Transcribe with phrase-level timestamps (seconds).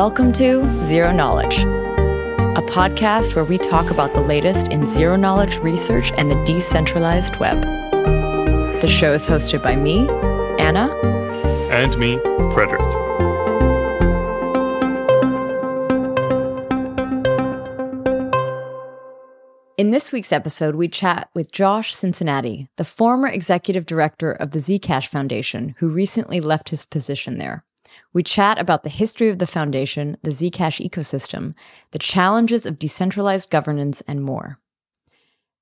[0.00, 5.58] Welcome to Zero Knowledge, a podcast where we talk about the latest in zero knowledge
[5.58, 7.60] research and the decentralized web.
[8.80, 10.08] The show is hosted by me,
[10.58, 10.88] Anna,
[11.70, 12.16] and me,
[12.54, 12.80] Frederick.
[19.76, 24.60] In this week's episode, we chat with Josh Cincinnati, the former executive director of the
[24.60, 27.66] Zcash Foundation, who recently left his position there.
[28.12, 31.52] We chat about the history of the foundation, the Zcash ecosystem,
[31.92, 34.58] the challenges of decentralized governance, and more.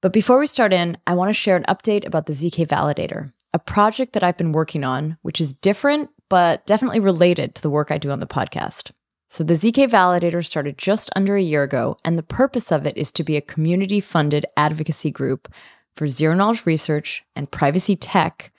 [0.00, 3.32] But before we start in, I want to share an update about the ZK Validator,
[3.52, 7.70] a project that I've been working on, which is different, but definitely related to the
[7.70, 8.92] work I do on the podcast.
[9.28, 12.96] So the ZK Validator started just under a year ago, and the purpose of it
[12.96, 15.52] is to be a community funded advocacy group
[15.94, 18.52] for zero knowledge research and privacy tech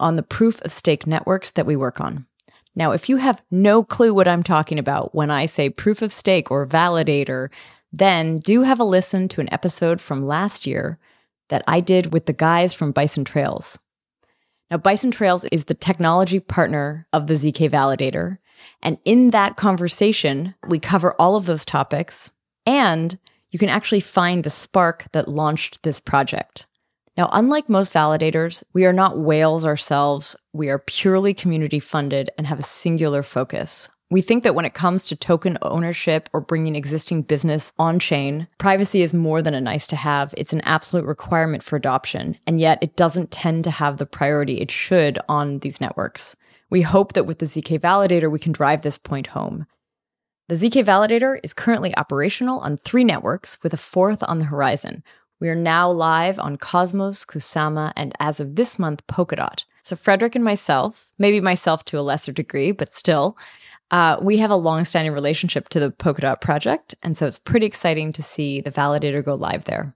[0.00, 2.26] on the proof of stake networks that we work on.
[2.76, 6.12] Now, if you have no clue what I'm talking about when I say proof of
[6.12, 7.48] stake or validator,
[7.90, 10.98] then do have a listen to an episode from last year
[11.48, 13.78] that I did with the guys from Bison Trails.
[14.70, 18.38] Now, Bison Trails is the technology partner of the ZK Validator.
[18.82, 22.30] And in that conversation, we cover all of those topics
[22.66, 23.18] and
[23.50, 26.66] you can actually find the spark that launched this project.
[27.16, 30.36] Now, unlike most validators, we are not whales ourselves.
[30.52, 33.88] We are purely community funded and have a singular focus.
[34.10, 38.46] We think that when it comes to token ownership or bringing existing business on chain,
[38.58, 40.32] privacy is more than a nice to have.
[40.36, 42.36] It's an absolute requirement for adoption.
[42.46, 46.36] And yet it doesn't tend to have the priority it should on these networks.
[46.70, 49.66] We hope that with the ZK Validator, we can drive this point home.
[50.48, 55.02] The ZK Validator is currently operational on three networks with a fourth on the horizon.
[55.38, 59.64] We are now live on Cosmos, Kusama, and as of this month, Polkadot.
[59.82, 63.36] So Frederick and myself, maybe myself to a lesser degree, but still,
[63.90, 68.12] uh, we have a long-standing relationship to the Polkadot project, and so it's pretty exciting
[68.12, 69.94] to see the validator go live there.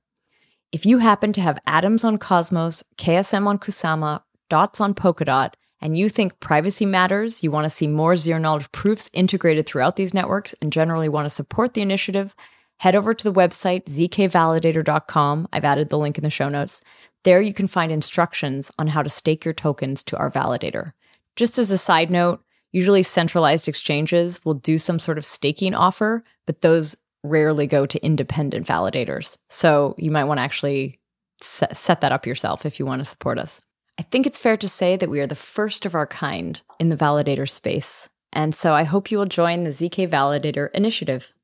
[0.73, 5.97] If you happen to have atoms on Cosmos, KSM on Kusama, dots on Polkadot, and
[5.97, 10.13] you think privacy matters, you want to see more zero knowledge proofs integrated throughout these
[10.13, 12.37] networks, and generally want to support the initiative,
[12.81, 15.49] head over to the website zkvalidator.com.
[15.53, 16.83] I've added the link in the show notes.
[17.25, 20.93] There you can find instructions on how to stake your tokens to our validator.
[21.37, 22.43] Just as a side note,
[22.73, 28.03] usually centralized exchanges will do some sort of staking offer, but those rarely go to
[28.03, 29.37] independent validators.
[29.51, 30.99] So you might want to actually
[31.43, 33.61] set that up yourself if you want to support us.
[33.99, 36.89] I think it's fair to say that we are the first of our kind in
[36.89, 38.09] the validator space.
[38.33, 41.35] And so I hope you will join the ZK Validator initiative.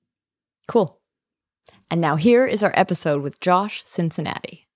[0.66, 0.98] Cool.
[1.90, 4.66] And now here is our episode with Josh Cincinnati.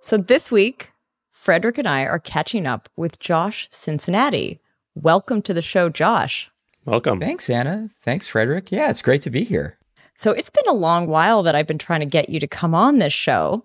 [0.00, 0.92] So this week,
[1.30, 4.60] Frederick and I are catching up with Josh Cincinnati.
[4.94, 6.50] Welcome to the show, Josh.
[6.84, 7.20] Welcome.
[7.20, 7.90] Thanks, Anna.
[8.00, 8.72] Thanks, Frederick.
[8.72, 9.78] Yeah, it's great to be here.
[10.14, 12.74] So it's been a long while that I've been trying to get you to come
[12.74, 13.64] on this show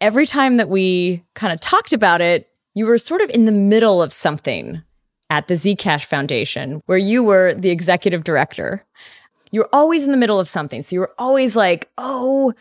[0.00, 3.52] every time that we kind of talked about it, you were sort of in the
[3.52, 4.82] middle of something
[5.30, 8.84] at the Zcash Foundation where you were the executive director.
[9.54, 10.82] You were always in the middle of something.
[10.82, 12.54] So you were always like, oh,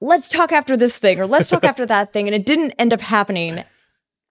[0.00, 2.26] let's talk after this thing or let's talk after that thing.
[2.26, 3.64] And it didn't end up happening.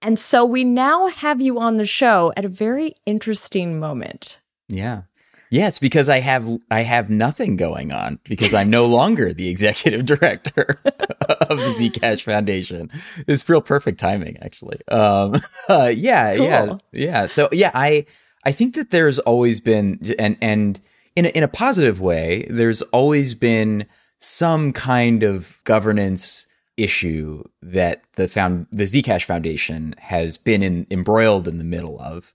[0.02, 4.40] And so we now have you on the show at a very interesting moment.
[4.66, 5.02] Yeah.
[5.48, 10.04] Yes, because I have I have nothing going on because I'm no longer the executive
[10.04, 12.90] director of the Zcash Foundation.
[13.28, 14.80] It's real perfect timing, actually.
[14.88, 16.46] Um, uh, yeah, cool.
[16.46, 17.26] yeah, yeah.
[17.28, 18.06] So yeah, I
[18.44, 20.80] I think that there's always been and and
[21.18, 23.86] in a, in a positive way, there's always been
[24.20, 26.46] some kind of governance
[26.76, 32.32] issue that the found the Zcash Foundation has been in, embroiled in the middle of.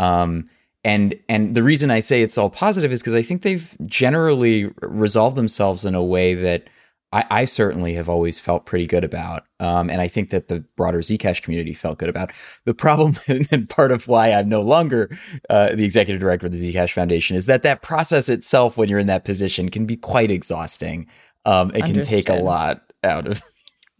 [0.00, 0.50] Um,
[0.82, 4.68] and and the reason I say it's all positive is because I think they've generally
[4.82, 6.66] resolved themselves in a way that
[7.14, 10.64] I, I certainly have always felt pretty good about, um, and I think that the
[10.76, 12.32] broader Zcash community felt good about.
[12.64, 13.16] The problem,
[13.52, 15.16] and part of why I'm no longer
[15.48, 18.98] uh, the executive director of the Zcash Foundation, is that that process itself, when you're
[18.98, 21.06] in that position, can be quite exhausting.
[21.44, 21.94] Um, it Understood.
[21.94, 23.42] can take a lot out of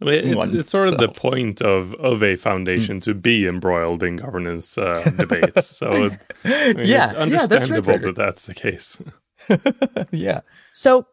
[0.01, 3.03] I mean, it's, it's, sort of the point of of a foundation mm.
[3.03, 5.67] to be embroiled in governance uh, debates.
[5.67, 6.09] So,
[6.43, 9.01] I mean, yeah, it's understandable yeah, that's right, that that's the case.
[10.11, 10.41] yeah.
[10.73, 11.07] So,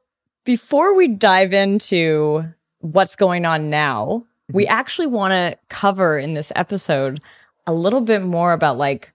[0.44, 2.44] before we dive into
[2.80, 4.72] what's going on now, we mm-hmm.
[4.72, 7.20] actually want to cover in this episode
[7.66, 9.12] a little bit more about like,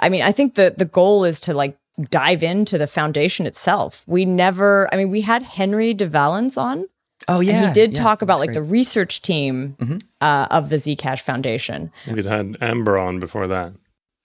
[0.00, 1.76] I mean, I think the the goal is to like
[2.10, 4.04] dive into the foundation itself.
[4.06, 6.86] We never, I mean, we had Henry de Valence on
[7.28, 8.54] Oh yeah, and he did yeah, talk about like great.
[8.54, 9.98] the research team mm-hmm.
[10.20, 11.92] uh, of the Zcash Foundation.
[12.10, 13.72] We'd had Amber on before that.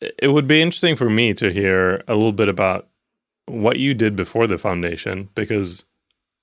[0.01, 2.87] it would be interesting for me to hear a little bit about
[3.45, 5.85] what you did before the foundation because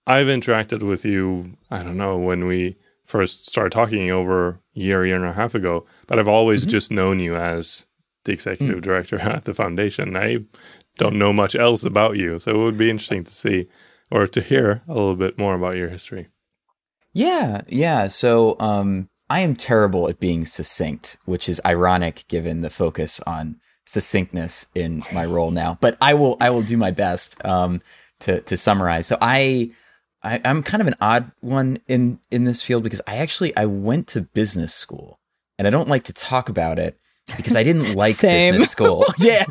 [0.06, 5.06] I've interacted with you, I don't know, when we first started talking over a year,
[5.06, 6.70] year and a half ago, but I've always mm-hmm.
[6.70, 7.86] just known you as
[8.24, 8.82] the executive mm.
[8.82, 10.16] director at the foundation.
[10.16, 10.38] I
[10.96, 12.38] don't know much else about you.
[12.38, 13.68] So it would be interesting to see
[14.10, 16.28] or to hear a little bit more about your history.
[17.12, 18.08] Yeah, yeah.
[18.08, 23.56] So um, I am terrible at being succinct, which is ironic given the focus on
[23.86, 25.78] succinctness in my role now.
[25.80, 27.80] But I will I will do my best um,
[28.20, 29.06] to to summarize.
[29.06, 29.70] So I,
[30.24, 33.66] I I'm kind of an odd one in in this field because I actually I
[33.66, 35.20] went to business school
[35.58, 36.98] and I don't like to talk about it
[37.36, 39.04] because I didn't like business school.
[39.18, 39.44] yeah,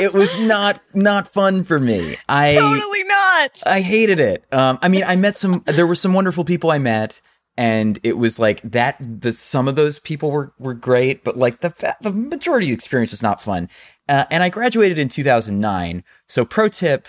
[0.00, 2.16] it was not not fun for me.
[2.28, 3.62] I totally not.
[3.66, 4.44] I hated it.
[4.52, 5.62] Um, I mean, I met some.
[5.66, 7.20] There were some wonderful people I met,
[7.56, 8.96] and it was like that.
[8.98, 12.74] The some of those people were were great, but like the the majority of the
[12.74, 13.68] experience was not fun.
[14.08, 16.02] Uh, and I graduated in 2009.
[16.26, 17.08] So, pro tip: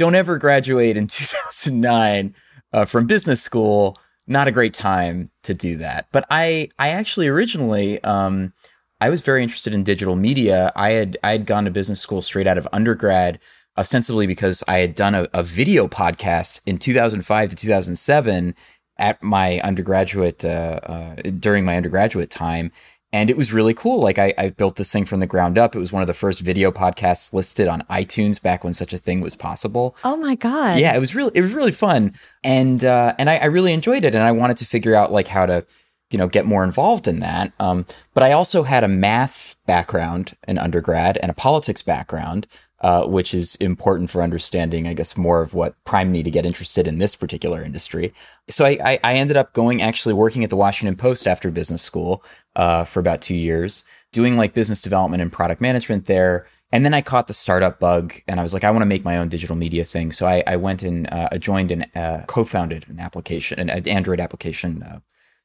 [0.00, 2.34] don't ever graduate in 2009
[2.72, 3.98] uh, from business school.
[4.26, 6.06] Not a great time to do that.
[6.10, 8.02] But I I actually originally.
[8.02, 8.54] Um,
[9.02, 10.72] I was very interested in digital media.
[10.74, 13.38] I had I had gone to business school straight out of undergrad,
[13.76, 18.54] ostensibly because I had done a, a video podcast in 2005 to 2007
[18.98, 22.72] at my undergraduate uh, uh, during my undergraduate time,
[23.12, 24.00] and it was really cool.
[24.00, 25.74] Like I, I built this thing from the ground up.
[25.74, 28.98] It was one of the first video podcasts listed on iTunes back when such a
[28.98, 29.96] thing was possible.
[30.04, 30.78] Oh my god!
[30.78, 32.14] Yeah, it was really it was really fun,
[32.44, 35.28] and uh, and I, I really enjoyed it, and I wanted to figure out like
[35.28, 35.66] how to
[36.10, 37.52] you know, get more involved in that.
[37.58, 42.46] Um, but I also had a math background in undergrad and a politics background,
[42.80, 46.46] uh, which is important for understanding, I guess, more of what primed me to get
[46.46, 48.14] interested in this particular industry.
[48.48, 52.24] So I, I ended up going actually working at the Washington Post after business school
[52.56, 56.46] uh, for about two years, doing like business development and product management there.
[56.72, 59.04] And then I caught the startup bug, and I was like, I want to make
[59.04, 60.12] my own digital media thing.
[60.12, 64.82] So I, I went and uh, joined and uh, co-founded an application, an Android application
[64.82, 65.00] uh,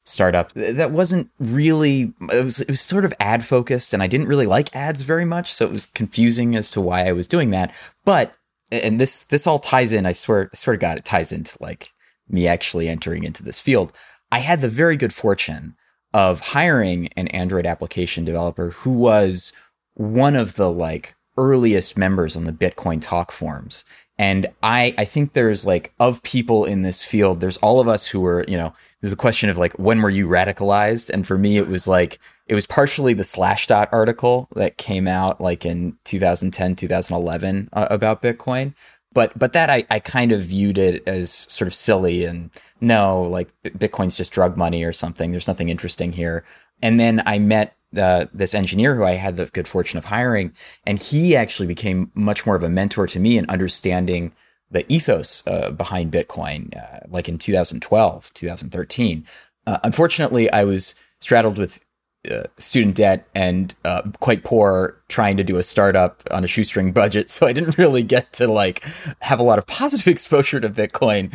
[0.06, 4.28] startup that wasn't really it was it was sort of ad focused and I didn't
[4.28, 7.50] really like ads very much so it was confusing as to why I was doing
[7.52, 7.74] that.
[8.04, 8.34] But
[8.72, 11.58] and this this all ties in I swear I swear to god it ties into
[11.60, 11.92] like
[12.30, 13.92] me actually entering into this field.
[14.32, 15.76] I had the very good fortune
[16.14, 19.54] of hiring an Android application developer who was
[19.96, 23.84] one of the like earliest members on the Bitcoin talk forums
[24.18, 28.08] and I, I think there's like of people in this field, there's all of us
[28.08, 31.10] who were, you know, there's a question of like, when were you radicalized?
[31.10, 35.42] And for me, it was like, it was partially the Slashdot article that came out
[35.42, 38.74] like in 2010, 2011 uh, about Bitcoin.
[39.14, 42.52] But, but that I, I kind of viewed it as sort of silly and
[42.82, 45.32] no, like Bitcoin's just drug money or something.
[45.32, 46.46] There's nothing interesting here.
[46.82, 50.54] And then I met uh, this engineer who I had the good fortune of hiring,
[50.86, 54.32] and he actually became much more of a mentor to me in understanding
[54.72, 59.26] the ethos uh, behind Bitcoin, uh, like in 2012, 2013.
[59.68, 61.86] Uh, unfortunately, I was straddled with
[62.30, 66.92] uh, student debt and uh, quite poor trying to do a startup on a shoestring
[66.92, 67.30] budget.
[67.36, 68.84] So I didn't really get to like
[69.20, 71.34] have a lot of positive exposure to Bitcoin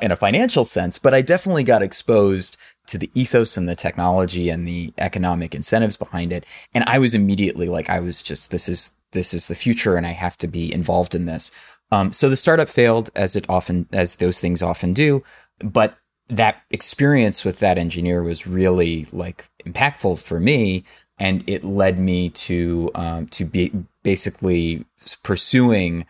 [0.00, 2.56] in a financial sense, but I definitely got exposed
[2.88, 6.44] to the ethos and the technology and the economic incentives behind it.
[6.74, 10.06] And I was immediately like, I was just, this is, this is the future and
[10.06, 11.50] I have to be involved in this.
[11.90, 15.22] Um, so the startup failed as it often, as those things often do.
[15.58, 15.96] But
[16.28, 20.84] that experience with that engineer was really like impactful for me.
[21.18, 23.72] And it led me to, um, to be
[24.02, 24.84] basically
[25.22, 26.06] pursuing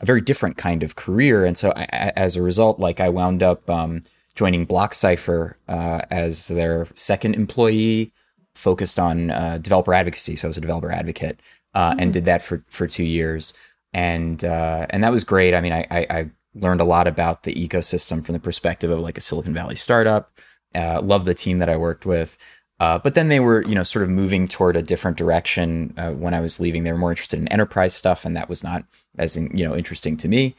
[0.00, 1.44] a very different kind of career.
[1.44, 4.02] And so I, as a result, like I wound up, um,
[4.34, 8.12] joining BlockCypher uh, as their second employee,
[8.54, 10.36] focused on uh, developer advocacy.
[10.36, 11.40] So I was a developer advocate
[11.74, 12.00] uh, mm.
[12.00, 13.54] and did that for for two years,
[13.92, 15.54] and uh, and that was great.
[15.54, 18.98] I mean, I, I, I, learned a lot about the ecosystem from the perspective of
[18.98, 20.32] like a Silicon Valley startup.
[20.74, 22.36] Uh, love the team that I worked with.
[22.80, 25.90] Uh, but then they were, you know, sort of moving toward a different direction.
[26.18, 28.84] when I was leaving, they were more interested in enterprise stuff, and that was not
[29.16, 30.56] as, in, you know, interesting to me.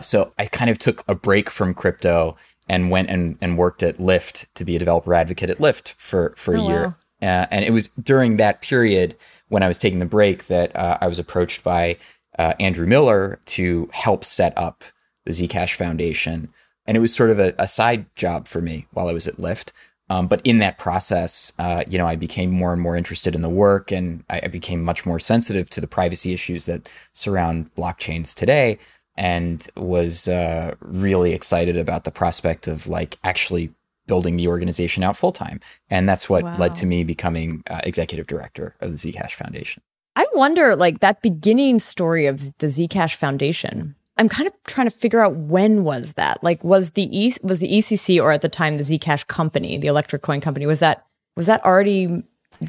[0.00, 2.36] so I kind of took a break from crypto
[2.68, 6.34] and went and, and worked at Lyft to be a developer advocate at Lyft for,
[6.36, 6.82] for oh, a year.
[6.82, 6.94] Wow.
[7.22, 9.16] Uh, and it was during that period
[9.48, 11.96] when I was taking the break that uh, I was approached by
[12.38, 14.84] uh, Andrew Miller to help set up
[15.24, 16.48] the Zcash Foundation.
[16.86, 19.36] And it was sort of a, a side job for me while I was at
[19.36, 19.72] Lyft.
[20.08, 23.42] Um, but in that process, uh, you know, I became more and more interested in
[23.42, 27.74] the work and I, I became much more sensitive to the privacy issues that surround
[27.74, 28.78] blockchains today
[29.16, 33.72] and was uh, really excited about the prospect of like actually
[34.06, 35.60] building the organization out full time.
[35.90, 36.56] And that's what wow.
[36.56, 39.82] led to me becoming uh, executive director of the Zcash Foundation.
[40.14, 43.94] I wonder, like that beginning story of the Zcash Foundation.
[44.18, 46.42] I'm kind of trying to figure out when was that?
[46.42, 49.88] Like, was the e- was the ECC or at the time the Zcash company, the
[49.88, 51.06] electric coin company, was that
[51.36, 52.22] was that already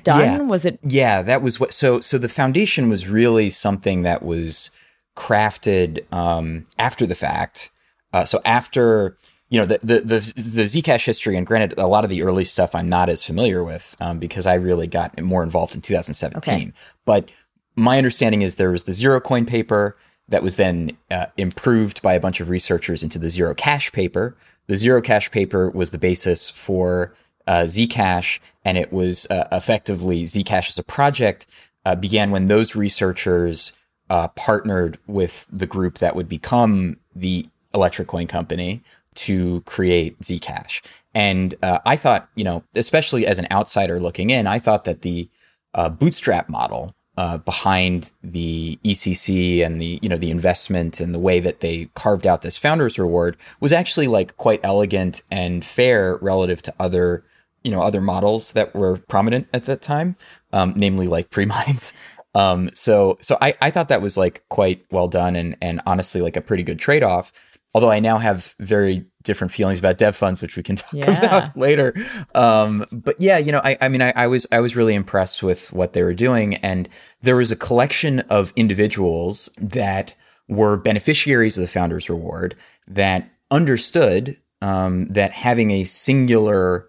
[0.03, 0.19] done?
[0.19, 0.41] Yeah.
[0.41, 0.79] Was it?
[0.83, 1.73] Yeah, that was what.
[1.73, 4.71] So, so the foundation was really something that was
[5.17, 7.71] crafted um, after the fact.
[8.13, 9.17] Uh, so after
[9.49, 12.45] you know the, the the the Zcash history, and granted, a lot of the early
[12.45, 16.53] stuff I'm not as familiar with um, because I really got more involved in 2017.
[16.53, 16.71] Okay.
[17.03, 17.29] But
[17.75, 19.97] my understanding is there was the Zerocoin paper
[20.29, 24.35] that was then uh, improved by a bunch of researchers into the Zerocash paper.
[24.67, 27.13] The Zerocash paper was the basis for
[27.45, 31.45] uh, Zcash, and it was uh, effectively Zcash as a project
[31.85, 33.71] uh, began when those researchers
[34.09, 38.81] uh, partnered with the group that would become the Electric Coin Company
[39.15, 40.81] to create Zcash.
[41.13, 45.01] And uh, I thought, you know, especially as an outsider looking in, I thought that
[45.01, 45.27] the
[45.73, 51.19] uh, bootstrap model uh, behind the ECC and the you know the investment and the
[51.19, 56.17] way that they carved out this founders reward was actually like quite elegant and fair
[56.17, 57.23] relative to other
[57.63, 60.15] you know other models that were prominent at that time,
[60.53, 61.93] um, namely like pre-mines.
[62.37, 66.21] Um, so so I, I thought that was like quite well done and and honestly
[66.21, 67.31] like a pretty good trade off.
[67.73, 71.17] Although I now have very different feelings about dev funds, which we can talk Yeah.
[71.25, 71.93] about later.
[72.33, 75.43] Um, but yeah, you know, I, I mean, I, I was I was really impressed
[75.43, 76.87] with what they were doing, and
[77.21, 80.13] there was a collection of individuals that
[80.47, 82.55] were beneficiaries of the founders reward
[82.87, 86.87] that understood um, that having a singular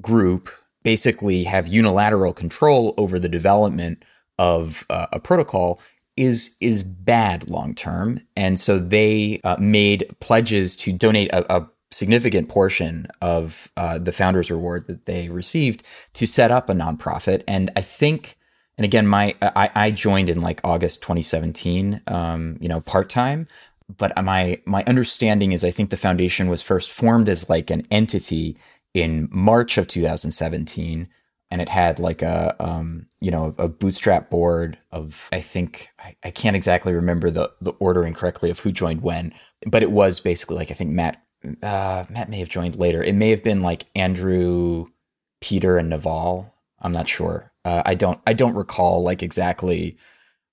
[0.00, 0.48] group
[0.82, 4.02] basically have unilateral control over the development
[4.40, 5.78] of uh, a protocol
[6.16, 11.68] is is bad long term, and so they uh, made pledges to donate a, a
[11.90, 15.82] significant portion of uh, the founders reward that they received
[16.14, 17.42] to set up a nonprofit.
[17.46, 18.38] And I think,
[18.78, 23.46] and again, my I, I joined in like August 2017, um, you know, part time.
[23.94, 27.86] But my my understanding is I think the foundation was first formed as like an
[27.90, 28.56] entity
[28.94, 31.08] in March of 2017
[31.50, 36.16] and it had like a um, you know a bootstrap board of I think I,
[36.24, 39.34] I can't exactly remember the the ordering correctly of who joined when,
[39.66, 41.22] but it was basically like I think Matt
[41.62, 43.02] uh, Matt may have joined later.
[43.02, 44.86] It may have been like Andrew,
[45.40, 46.54] Peter, and Naval.
[46.80, 47.52] I'm not sure.
[47.64, 49.98] Uh, I don't I don't recall like exactly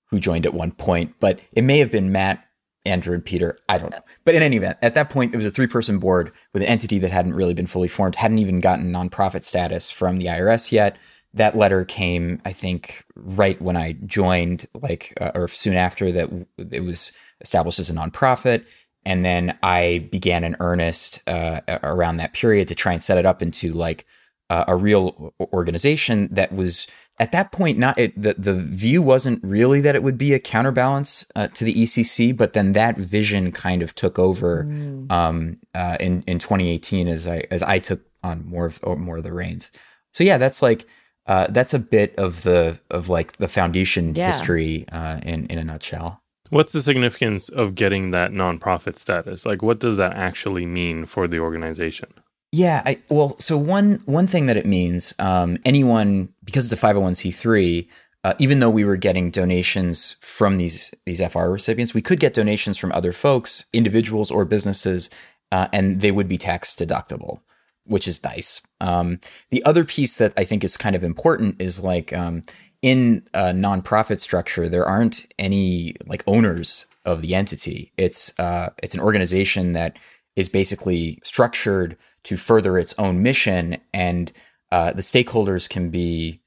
[0.06, 2.44] who joined at one point, but it may have been Matt,
[2.88, 3.56] Andrew, and Peter.
[3.68, 4.02] I don't know.
[4.24, 6.68] But in any event, at that point, it was a three person board with an
[6.68, 10.72] entity that hadn't really been fully formed, hadn't even gotten nonprofit status from the IRS
[10.72, 10.98] yet.
[11.34, 16.46] That letter came, I think, right when I joined, like, uh, or soon after that
[16.72, 18.64] it was established as a nonprofit.
[19.04, 23.26] And then I began in earnest uh, around that period to try and set it
[23.26, 24.06] up into like
[24.50, 26.86] uh, a real organization that was
[27.20, 30.38] at that point not it, the the view wasn't really that it would be a
[30.38, 34.62] counterbalance uh, to the ECC, but then that vision kind of took over
[35.10, 39.18] um, uh, in in 2018 as I as I took on more of or more
[39.18, 39.70] of the reins.
[40.12, 40.86] So yeah, that's like
[41.26, 44.28] uh, that's a bit of the of like the foundation Yeah.
[44.28, 46.22] history uh, in in a nutshell.
[46.50, 49.44] What's the significance of getting that nonprofit status?
[49.44, 52.08] Like, what does that actually mean for the organization?
[52.50, 56.76] Yeah, I, well, so one one thing that it means, um, anyone because it's a
[56.76, 57.88] five hundred one c three,
[58.24, 62.32] uh, even though we were getting donations from these these FR recipients, we could get
[62.32, 65.10] donations from other folks, individuals or businesses,
[65.52, 67.40] uh, and they would be tax deductible,
[67.84, 68.62] which is nice.
[68.80, 72.44] Um, the other piece that I think is kind of important is like um,
[72.80, 77.92] in a nonprofit structure, there aren't any like owners of the entity.
[77.98, 79.98] It's uh, it's an organization that
[80.34, 84.32] is basically structured to further its own mission, and
[84.70, 86.40] uh, the stakeholders can be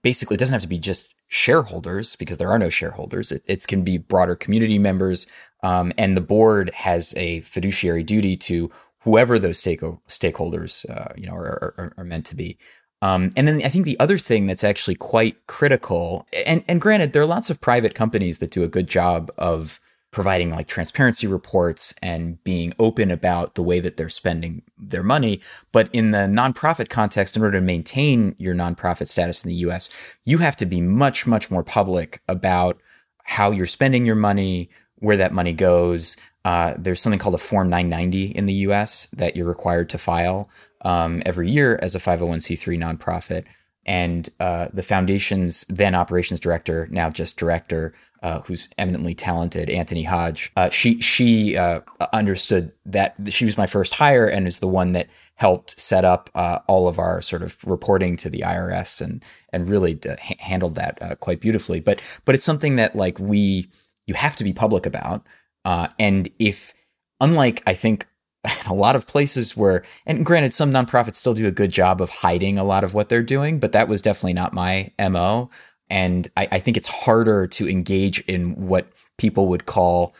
[0.00, 3.30] basically it doesn't have to be just shareholders because there are no shareholders.
[3.30, 5.26] It, it can be broader community members,
[5.62, 11.26] um, and the board has a fiduciary duty to whoever those stake- stakeholders uh, you
[11.26, 12.56] know are, are, are meant to be.
[13.02, 17.12] Um, and then I think the other thing that's actually quite critical, and, and granted,
[17.12, 19.80] there are lots of private companies that do a good job of
[20.16, 25.42] providing like transparency reports and being open about the way that they're spending their money.
[25.72, 29.90] But in the nonprofit context, in order to maintain your nonprofit status in the US,
[30.24, 32.80] you have to be much, much more public about
[33.24, 34.70] how you're spending your money,
[35.00, 36.16] where that money goes.
[36.46, 40.48] Uh, there's something called a Form 990 in the US that you're required to file
[40.80, 43.44] um, every year as a 501c3 nonprofit.
[43.84, 47.92] And uh, the foundation's then operations director, now just director,
[48.26, 50.50] uh, who's eminently talented, Antonie Hodge.
[50.56, 54.90] Uh, she she uh, understood that she was my first hire and is the one
[54.94, 55.06] that
[55.36, 59.68] helped set up uh, all of our sort of reporting to the IRS and and
[59.68, 61.78] really ha- handled that uh, quite beautifully.
[61.78, 63.68] But but it's something that like we
[64.08, 65.24] you have to be public about.
[65.64, 66.74] Uh, and if
[67.20, 68.08] unlike I think
[68.66, 72.10] a lot of places where and granted some nonprofits still do a good job of
[72.10, 75.48] hiding a lot of what they're doing, but that was definitely not my mo.
[75.88, 78.88] And I, I think it's harder to engage in what
[79.18, 80.14] people would call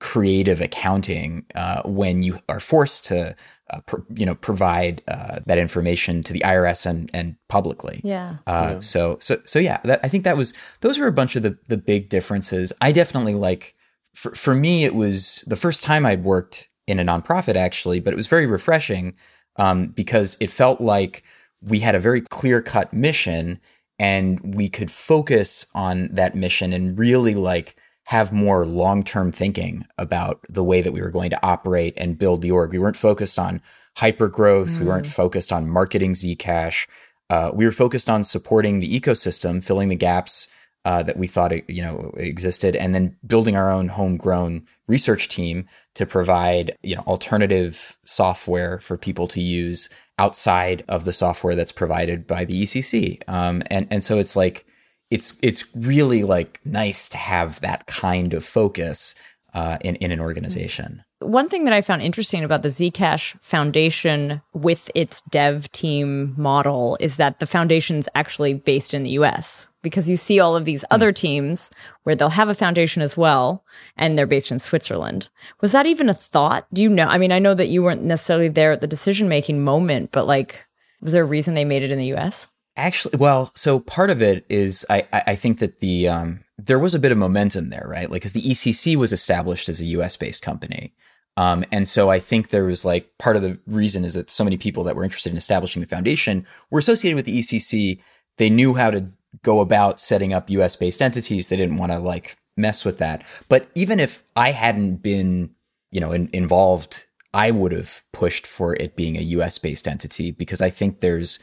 [0.00, 3.34] creative accounting uh, when you are forced to
[3.70, 8.00] uh, pr- you know provide uh, that information to the IRS and and publicly.
[8.04, 8.36] Yeah.
[8.46, 8.80] Uh, Yeah.
[8.80, 11.58] So so so yeah, that, I think that was those were a bunch of the
[11.68, 12.72] the big differences.
[12.80, 13.74] I definitely like
[14.14, 18.12] for for me it was the first time I'd worked in a nonprofit actually, but
[18.12, 19.14] it was very refreshing
[19.56, 21.22] um, because it felt like
[21.60, 23.60] we had a very clear cut mission
[23.98, 27.76] and we could focus on that mission and really like
[28.06, 32.40] have more long-term thinking about the way that we were going to operate and build
[32.40, 32.72] the org.
[32.72, 33.60] We weren't focused on
[33.96, 34.78] hyper growth.
[34.78, 36.86] We weren't focused on marketing Zcash.
[37.28, 40.48] Uh, we were focused on supporting the ecosystem, filling the gaps
[40.88, 45.66] uh, that we thought you know existed, and then building our own homegrown research team
[45.94, 51.72] to provide you know alternative software for people to use outside of the software that's
[51.72, 53.20] provided by the ECC.
[53.28, 54.64] Um, and and so it's like
[55.10, 59.14] it's it's really like nice to have that kind of focus
[59.52, 61.04] uh, in in an organization.
[61.20, 66.96] One thing that I found interesting about the Zcash Foundation with its dev team model
[66.98, 70.84] is that the foundation's actually based in the US because you see all of these
[70.90, 71.70] other teams
[72.02, 73.64] where they'll have a foundation as well
[73.96, 75.28] and they're based in Switzerland.
[75.60, 76.66] Was that even a thought?
[76.72, 77.06] Do you know?
[77.06, 80.26] I mean, I know that you weren't necessarily there at the decision making moment, but
[80.26, 80.66] like,
[81.00, 82.48] was there a reason they made it in the US?
[82.76, 86.78] Actually, well, so part of it is I I I think that the um, there
[86.78, 88.10] was a bit of momentum there, right?
[88.10, 90.16] Like, because the ECC was established as a U.S.
[90.16, 90.92] based company,
[91.38, 94.42] um, and so I think there was like part of the reason is that so
[94.42, 98.00] many people that were interested in establishing the foundation were associated with the ECC.
[98.38, 99.10] They knew how to
[99.48, 100.76] go about setting up U.S.
[100.76, 101.48] based entities.
[101.48, 103.24] They didn't want to like mess with that.
[103.48, 105.50] But even if I hadn't been,
[105.90, 109.58] you know, in, involved, I would have pushed for it being a U.S.
[109.58, 111.38] based entity because I think there's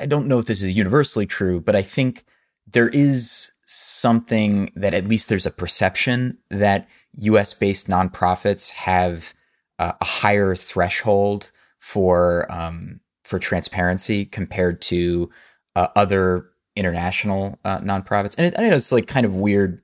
[0.00, 2.24] I don't know if this is universally true, but I think
[2.66, 9.34] there is something that at least there's a perception that US based nonprofits have
[9.78, 15.30] a higher threshold for um, for transparency compared to
[15.76, 18.34] uh, other international uh, nonprofits.
[18.38, 19.82] And it, I know it's like kind of weird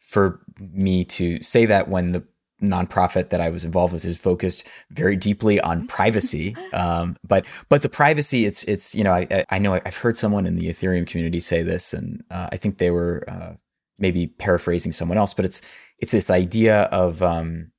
[0.00, 2.24] for me to say that when the
[2.62, 6.54] nonprofit that I was involved with is focused very deeply on privacy.
[6.72, 10.46] Um, but but the privacy, it's it's you know I I know I've heard someone
[10.46, 13.54] in the Ethereum community say this, and uh, I think they were uh,
[13.98, 15.62] maybe paraphrasing someone else, but it's
[15.98, 17.72] it's this idea of um,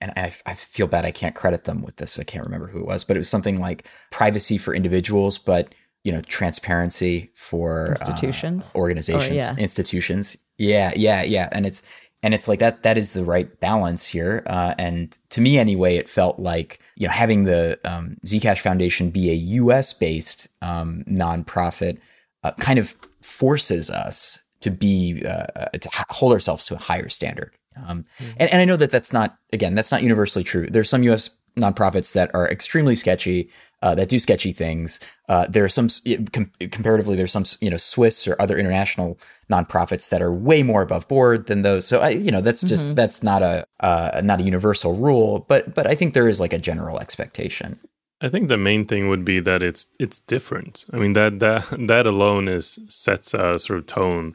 [0.00, 2.18] and I, I feel bad I can't credit them with this.
[2.18, 5.74] I can't remember who it was, but it was something like privacy for individuals, but
[6.04, 8.72] you know transparency for Institutions?
[8.74, 9.56] uh, organizations, Or, yeah.
[9.56, 10.36] institutions.
[10.56, 11.82] Yeah, yeah, yeah, and it's
[12.24, 15.96] and it's like that that is the right balance here uh, and to me anyway
[15.96, 21.04] it felt like you know having the um, zcash foundation be a us based um,
[21.06, 21.98] nonprofit
[22.42, 27.52] uh, kind of forces us to be uh, to hold ourselves to a higher standard
[27.86, 28.06] um,
[28.38, 31.28] and, and i know that that's not again that's not universally true there's some us
[31.58, 33.50] nonprofits that are extremely sketchy
[33.84, 34.98] uh, that do sketchy things.
[35.28, 35.88] Uh, there are some
[36.32, 39.18] com- comparatively, there's some you know Swiss or other international
[39.52, 41.86] nonprofits that are way more above board than those.
[41.86, 42.94] So I, you know, that's just Mm-hmm.
[42.94, 46.54] that's not a uh, not a universal rule, but but I think there is like
[46.54, 47.78] a general expectation.
[48.20, 50.86] I think the main thing would be that it's it's different.
[50.92, 54.34] I mean that that that alone is sets a sort of tone.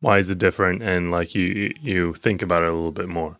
[0.00, 0.82] Why is it different?
[0.82, 3.38] And like you you think about it a little bit more.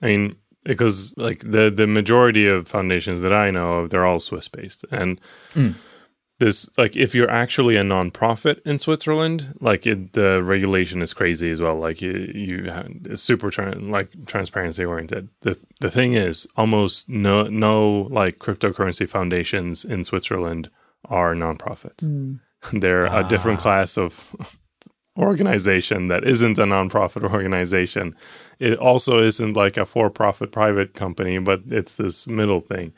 [0.00, 4.20] I mean because like the the majority of foundations that I know of, they're all
[4.20, 5.20] Swiss based, and
[5.54, 5.74] Mm.
[6.38, 11.50] this like if you're actually a nonprofit in Switzerland, like it, the regulation is crazy
[11.50, 11.76] as well.
[11.78, 15.28] Like you you have, it's super tran like transparency oriented.
[15.40, 20.70] The the thing is, almost no no like cryptocurrency foundations in Switzerland
[21.06, 22.38] are nonprofits.
[22.72, 23.62] They're a different Ah.
[23.62, 24.34] class of
[25.18, 28.14] organization that isn't a nonprofit organization.
[28.58, 32.92] It also isn't like a for-profit private company, but it's this middle thing.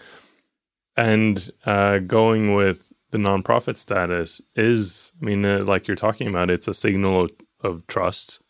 [0.96, 6.51] And uh, going with the nonprofit status is, I mean, uh, like you're talking about,
[6.51, 8.42] it's a signal of, of trust.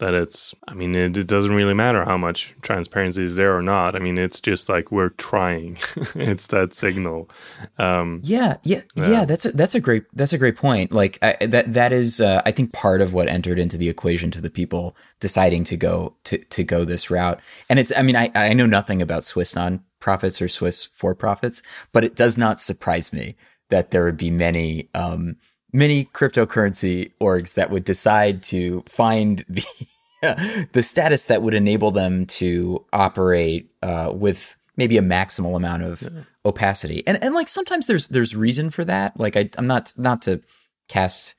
[0.00, 3.62] That it's, I mean, it, it doesn't really matter how much transparency is there or
[3.62, 3.94] not.
[3.94, 5.78] I mean, it's just like we're trying.
[6.14, 7.30] it's that signal.
[7.78, 9.10] Um, Yeah, yeah, yeah.
[9.10, 9.24] Yeah.
[9.24, 10.92] that's a, that's a great that's a great point.
[10.92, 14.30] Like I, that that is uh, I think part of what entered into the equation
[14.32, 17.40] to the people deciding to go to to go this route.
[17.68, 21.14] And it's I mean I I know nothing about Swiss non profits or Swiss for
[21.14, 23.36] profits, but it does not surprise me
[23.70, 25.36] that there would be many um,
[25.74, 29.64] many cryptocurrency orgs that would decide to find the
[30.72, 36.02] the status that would enable them to operate uh, with maybe a maximal amount of
[36.02, 36.22] yeah.
[36.46, 37.02] opacity.
[37.06, 39.18] And and like sometimes there's there's reason for that.
[39.18, 40.40] Like I, I'm not not to
[40.88, 41.34] cast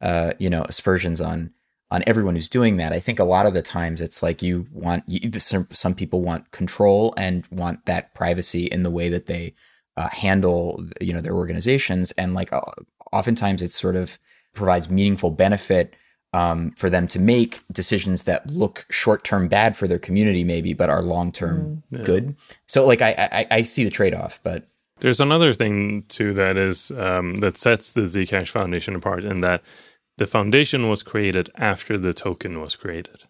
[0.00, 1.50] uh, you know aspersions on
[1.90, 2.92] on everyone who's doing that.
[2.92, 6.22] I think a lot of the times it's like you want you, some some people
[6.22, 9.54] want control and want that privacy in the way that they
[9.96, 12.60] uh, handle you know their organizations and like uh,
[13.12, 14.18] oftentimes it sort of
[14.54, 15.94] provides meaningful benefit
[16.32, 20.74] um, for them to make decisions that look short term bad for their community, maybe,
[20.74, 21.98] but are long term mm.
[21.98, 22.04] yeah.
[22.04, 22.36] good.
[22.66, 24.64] So, like, I, I, I see the trade off, but
[25.00, 29.62] there's another thing too that is um, that sets the Zcash Foundation apart, in that
[30.18, 33.24] the foundation was created after the token was created,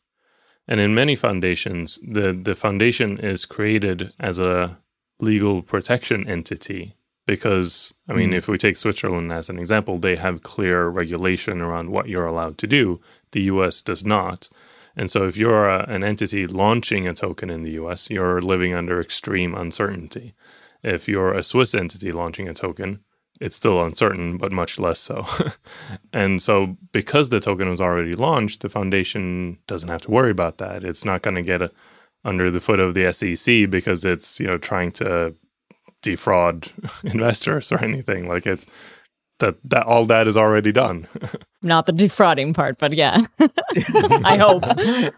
[0.69, 4.79] and in many foundations, the the foundation is created as a
[5.21, 6.97] legal protection entity
[7.31, 8.35] because I mean, mm.
[8.35, 12.59] if we take Switzerland as an example, they have clear regulation around what you're allowed
[12.59, 13.01] to do.
[13.31, 14.49] The US does not.
[14.97, 18.75] And so if you're a, an entity launching a token in the US, you're living
[18.75, 20.35] under extreme uncertainty.
[20.83, 22.99] If you're a Swiss entity launching a token,
[23.41, 25.25] it's still uncertain, but much less so.
[26.13, 30.59] and so, because the token was already launched, the foundation doesn't have to worry about
[30.59, 30.83] that.
[30.83, 31.71] It's not going to get a,
[32.25, 35.37] under the foot of the SEC because it's you know trying to
[36.01, 36.69] defraud
[37.05, 38.29] investors or anything.
[38.29, 38.67] Like it's
[39.41, 41.09] that that all that is already done.
[41.63, 43.23] Not the defrauding part, but yeah,
[44.25, 44.63] I hope.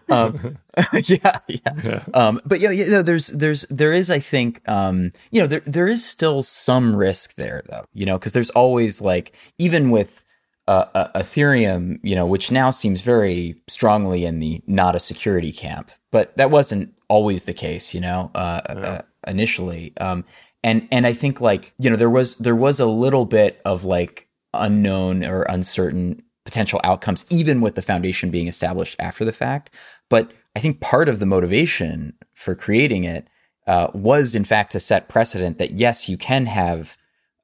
[0.09, 0.57] Um,
[1.05, 1.73] yeah, yeah.
[1.83, 2.03] yeah.
[2.13, 5.61] Um, but yeah, you know, there's there's there is I think um, you know there
[5.65, 7.85] there is still some risk there though.
[7.93, 10.25] You know, because there's always like even with
[10.67, 15.51] uh, uh, Ethereum, you know, which now seems very strongly in the not a security
[15.51, 17.93] camp, but that wasn't always the case.
[17.93, 18.73] You know, uh, yeah.
[18.73, 19.93] Uh, initially.
[19.97, 20.25] Um,
[20.63, 23.83] and and I think like you know there was there was a little bit of
[23.83, 29.71] like unknown or uncertain potential outcomes even with the foundation being established after the fact
[30.09, 33.27] but I think part of the motivation for creating it
[33.65, 36.97] uh, was in fact to set precedent that yes you can have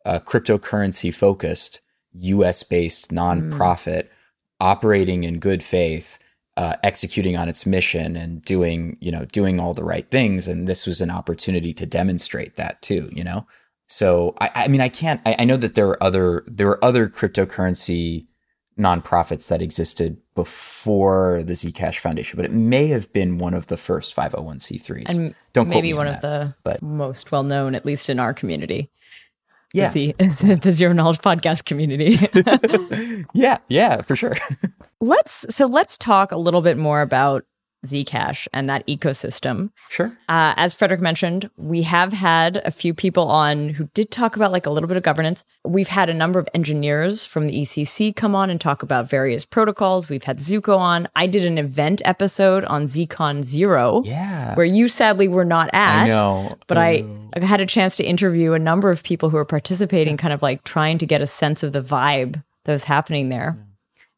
[0.06, 1.82] a cryptocurrency focused
[2.14, 4.10] US based nonprofit mm.
[4.60, 6.20] operating in good faith
[6.60, 10.46] uh, executing on its mission and doing you know doing all the right things.
[10.46, 13.48] And this was an opportunity to demonstrate that too you know?
[13.88, 16.84] So i, I mean i can't I, I know that there are other there are
[16.84, 18.28] other cryptocurrency
[18.78, 23.78] nonprofits that existed before the zcash foundation but it may have been one of the
[23.78, 27.86] first 501c3s and don't maybe one on of that, the but most well known at
[27.86, 28.92] least in our community.
[29.74, 29.92] Yeah.
[29.92, 30.14] The,
[30.62, 32.18] the zero knowledge podcast community.
[33.34, 34.36] Yeah yeah for sure
[35.02, 37.46] let's so let's talk a little bit more about
[37.86, 39.72] Zcash and that ecosystem.
[39.90, 40.18] Sure.
[40.28, 44.52] Uh, as Frederick mentioned, we have had a few people on who did talk about
[44.52, 45.46] like a little bit of governance.
[45.64, 49.46] We've had a number of engineers from the ECC come on and talk about various
[49.46, 50.10] protocols.
[50.10, 51.08] We've had Zooko on.
[51.16, 56.04] I did an event episode on ZCon Zero, yeah, where you sadly were not at.
[56.04, 59.38] I know, but I, I had a chance to interview a number of people who
[59.38, 62.84] are participating, kind of like trying to get a sense of the vibe that was
[62.84, 63.58] happening there.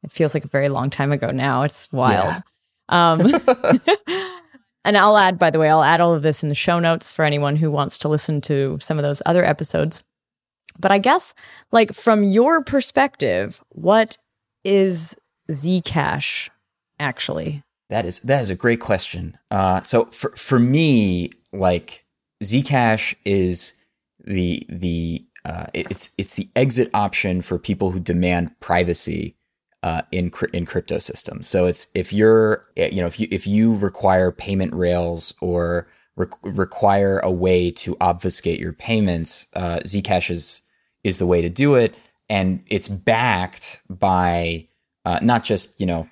[0.03, 1.63] It feels like a very long time ago now.
[1.63, 2.41] It's wild.
[2.89, 3.11] Yeah.
[3.11, 3.21] Um,
[4.85, 7.11] and I'll add, by the way, I'll add all of this in the show notes
[7.11, 10.03] for anyone who wants to listen to some of those other episodes.
[10.79, 11.33] But I guess,
[11.71, 14.17] like, from your perspective, what
[14.63, 15.15] is
[15.49, 16.49] Zcash
[16.99, 17.63] actually?
[17.89, 19.37] That is that is a great question.
[19.49, 22.05] Uh, so for for me, like
[22.41, 23.83] Zcash is
[24.23, 29.35] the the uh, it's it's the exit option for people who demand privacy
[29.83, 31.47] uh, in in crypto systems.
[31.47, 35.87] So it's if you're eh, you know if you if you require payment rails or
[36.15, 40.61] re- require a way to obfuscate your payments, uh, Zcash is
[41.03, 41.95] is the way to do it,
[42.29, 44.67] and it's backed by
[45.05, 46.07] uh, not just you know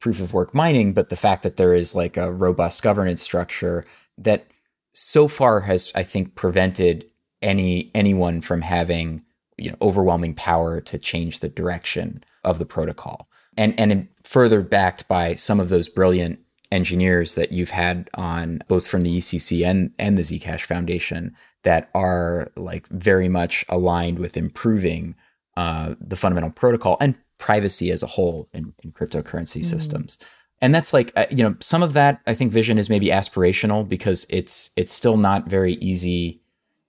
[0.00, 3.84] proof of work mining, but the fact that there is like a robust governance structure
[4.18, 4.46] that
[4.94, 7.06] so far has I think prevented
[7.40, 9.22] any anyone from having
[9.58, 13.28] you know overwhelming power to change the direction of the protocol.
[13.56, 16.38] And and further backed by some of those brilliant
[16.70, 21.90] engineers that you've had on both from the ECC and and the Zcash Foundation that
[21.94, 25.14] are like very much aligned with improving
[25.56, 29.64] uh, the fundamental protocol and privacy as a whole in, in cryptocurrency mm.
[29.64, 30.16] systems.
[30.60, 33.86] And that's like uh, you know some of that I think vision is maybe aspirational
[33.86, 36.41] because it's it's still not very easy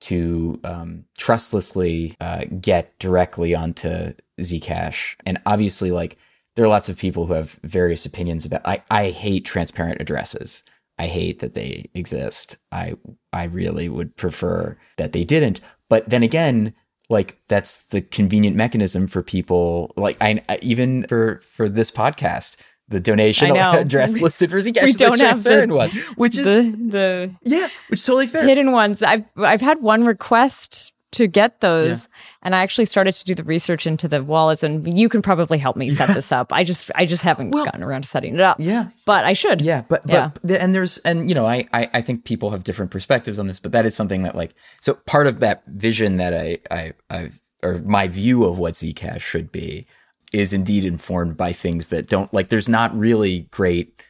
[0.03, 5.15] to um, trustlessly uh, get directly onto Zcash.
[5.25, 6.17] And obviously, like
[6.55, 8.61] there are lots of people who have various opinions about.
[8.65, 10.63] I I hate transparent addresses.
[10.99, 12.57] I hate that they exist.
[12.71, 12.95] I
[13.31, 15.61] I really would prefer that they didn't.
[15.89, 16.73] But then again,
[17.09, 19.93] like that's the convenient mechanism for people.
[19.95, 22.57] Like I even for for this podcast,
[22.93, 24.83] the donation address listed for Zcash.
[24.83, 28.43] We don't have the one, which is the, the yeah, which is totally fair.
[28.43, 29.03] Hidden ones.
[29.03, 32.09] I've I've had one request to get those.
[32.11, 32.19] Yeah.
[32.43, 35.57] And I actually started to do the research into the wallets and you can probably
[35.57, 36.51] help me set this up.
[36.51, 38.57] I just I just haven't well, gotten around to setting it up.
[38.59, 38.89] Yeah.
[39.05, 39.61] But I should.
[39.61, 39.83] Yeah.
[39.87, 40.31] But yeah.
[40.41, 43.47] but and there's and you know, I, I I think people have different perspectives on
[43.47, 46.93] this, but that is something that like so part of that vision that I I
[47.09, 49.87] I've or my view of what Zcash should be
[50.33, 54.01] is indeed informed by things that don't like there's not really great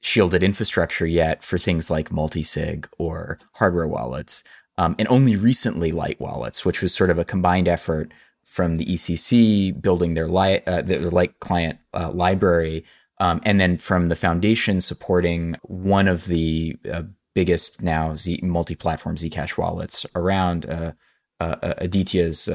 [0.00, 4.44] shielded infrastructure yet for things like multi-sig or hardware wallets
[4.76, 8.12] um, and only recently light wallets, which was sort of a combined effort
[8.44, 12.84] from the ECC building their light uh, their light client uh, library,
[13.18, 17.02] um, and then from the foundation supporting one of the uh,
[17.34, 20.66] biggest now Z- multi-platform Zcash wallets around.
[20.66, 20.92] Uh,
[21.40, 22.48] uh, uh, Aditya's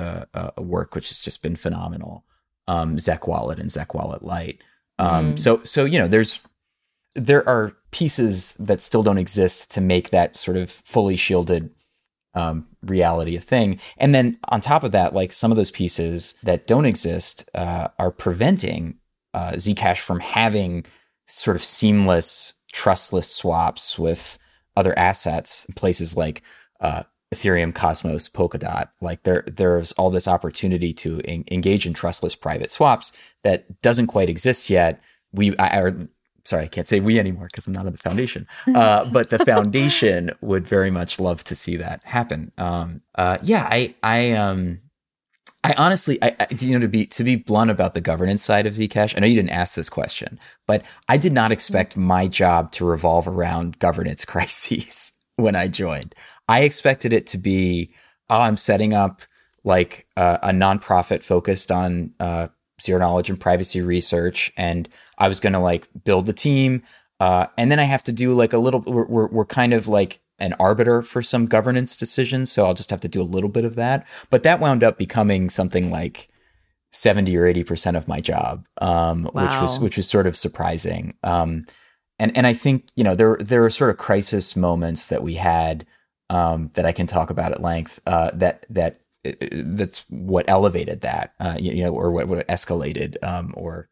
[0.58, 2.24] work, which has just been phenomenal.
[2.70, 4.62] Um, Zec Wallet and Zec Wallet Lite.
[5.00, 5.40] Um, mm.
[5.40, 6.40] So, so you know, there's
[7.16, 11.72] there are pieces that still don't exist to make that sort of fully shielded
[12.36, 13.80] um, reality a thing.
[13.98, 17.88] And then on top of that, like some of those pieces that don't exist uh,
[17.98, 19.00] are preventing
[19.34, 20.86] uh, Zcash from having
[21.28, 24.38] sort of seamless, trustless swaps with
[24.76, 26.44] other assets, in places like
[26.80, 27.04] uh,
[27.34, 28.90] Ethereum, Cosmos, Polkadot.
[29.02, 33.14] Like there, there's all this opportunity to en- engage in trustless private swaps
[33.44, 35.02] that doesn't quite exist yet.
[35.32, 36.10] We, I, or
[36.44, 38.48] sorry, I can't say we anymore because I'm not on the foundation.
[38.80, 42.52] Uh, but the foundation would very much love to see that happen.
[42.58, 44.80] Um, uh, yeah, I, I, um,
[45.64, 48.66] I honestly, I, I, you know, to be to be blunt about the governance side
[48.66, 52.28] of Zcash, I know you didn't ask this question, but I did not expect my
[52.28, 56.16] job to revolve around governance crises when I joined.
[56.50, 57.94] I expected it to be,
[58.28, 59.22] oh, I'm setting up
[59.64, 62.48] like uh, a nonprofit focused on uh,
[62.82, 66.82] zero knowledge and privacy research, and I was going to like build the team.
[67.20, 70.22] Uh, and then I have to do like a little, we're, we're, kind of like
[70.40, 72.52] an arbiter for some governance decisions.
[72.52, 74.08] So I'll just have to do a little bit of that.
[74.30, 76.30] But that wound up becoming something like
[76.94, 79.44] 70 or 80% of my job, um, wow.
[79.44, 81.14] which was, which was sort of surprising.
[81.22, 81.66] Um,
[82.18, 85.36] and, and I think, you know, there, there are sort of crisis moments that we
[85.36, 85.86] had,
[86.30, 91.02] um, that I can talk about at length, uh, that, that, uh, that's what elevated
[91.02, 93.90] that, uh, you, you, know, or what, what escalated, um, or,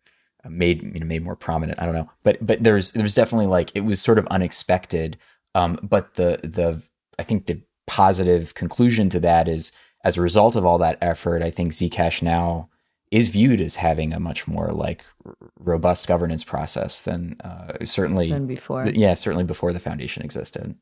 [0.50, 1.80] made you know made more prominent.
[1.82, 5.18] I don't know, but but there's there's definitely like it was sort of unexpected.
[5.56, 6.82] Um, but the the
[7.20, 9.72] I think the positive conclusion to that is
[10.04, 12.70] as a result of all that effort, I think Zcash now
[13.10, 18.30] is viewed as having a much more like r- robust governance process than uh, certainly
[18.30, 18.84] than before.
[18.84, 20.76] Th- yeah, certainly before the foundation existed.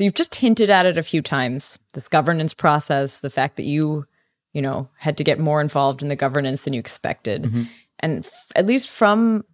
[0.00, 1.78] So you've just hinted at it a few times.
[1.92, 4.06] This governance process, the fact that you,
[4.54, 7.42] you know, had to get more involved in the governance than you expected.
[7.42, 7.62] Mm-hmm.
[7.98, 9.44] And f- at least from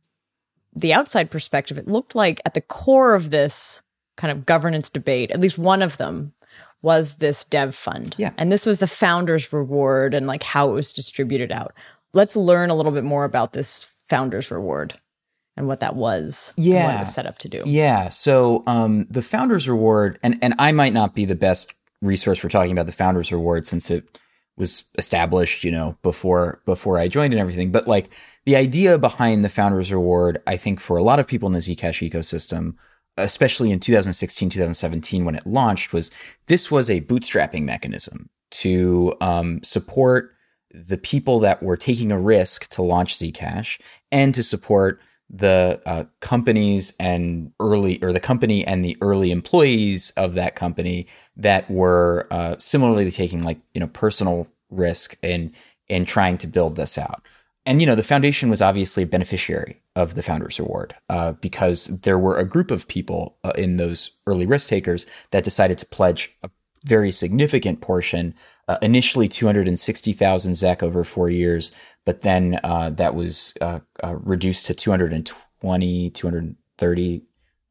[0.72, 3.82] the outside perspective, it looked like at the core of this
[4.16, 6.32] kind of governance debate, at least one of them
[6.80, 8.14] was this dev fund.
[8.16, 8.30] Yeah.
[8.38, 11.74] And this was the founder's reward and like how it was distributed out.
[12.12, 14.94] Let's learn a little bit more about this founder's reward
[15.56, 16.52] and what that was.
[16.56, 16.86] Yeah.
[16.86, 17.62] what it was set up to do.
[17.66, 18.08] Yeah.
[18.10, 22.48] So um, the founder's reward, and, and I might not be the best resource for
[22.48, 24.18] talking about the founder's reward since it
[24.56, 27.70] was established, you know, before before I joined and everything.
[27.70, 28.10] But like
[28.44, 31.58] the idea behind the Founders Reward, I think for a lot of people in the
[31.58, 32.74] Zcash ecosystem,
[33.16, 36.10] especially in 2016, 2017 when it launched, was
[36.46, 40.32] this was a bootstrapping mechanism to um, support
[40.72, 46.04] the people that were taking a risk to launch Zcash and to support the uh,
[46.20, 52.28] companies and early or the company and the early employees of that company that were
[52.30, 55.52] uh, similarly taking like you know personal risk in
[55.88, 57.22] in trying to build this out.
[57.64, 61.86] And you know the foundation was obviously a beneficiary of the founders reward uh, because
[61.86, 65.86] there were a group of people uh, in those early risk takers that decided to
[65.86, 66.50] pledge a
[66.84, 68.34] very significant portion
[68.68, 71.72] uh, initially 260000 zec over four years
[72.06, 77.22] but then uh, that was uh, uh, reduced to 220, 230,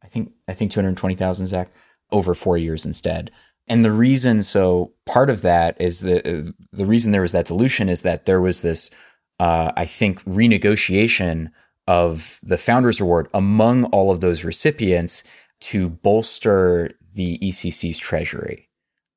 [0.04, 1.68] I think I think 220,000 zec
[2.12, 3.32] over four years instead.
[3.68, 7.90] And the reason, so part of that is the the reason there was that dilution
[7.90, 8.92] is that there was this,
[9.40, 11.50] uh, I think, renegotiation
[11.88, 15.24] of the founders reward among all of those recipients
[15.62, 18.65] to bolster the ECC's treasury,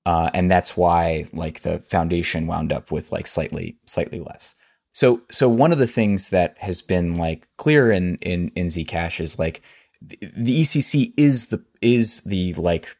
[0.08, 4.54] uh, and that's why like the foundation wound up with like slightly slightly less.
[4.94, 9.20] So so one of the things that has been like clear in in in Zcash
[9.20, 9.60] is like
[10.00, 12.96] the ECC is the is the like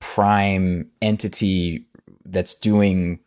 [0.00, 1.86] prime entity
[2.24, 3.20] that's doing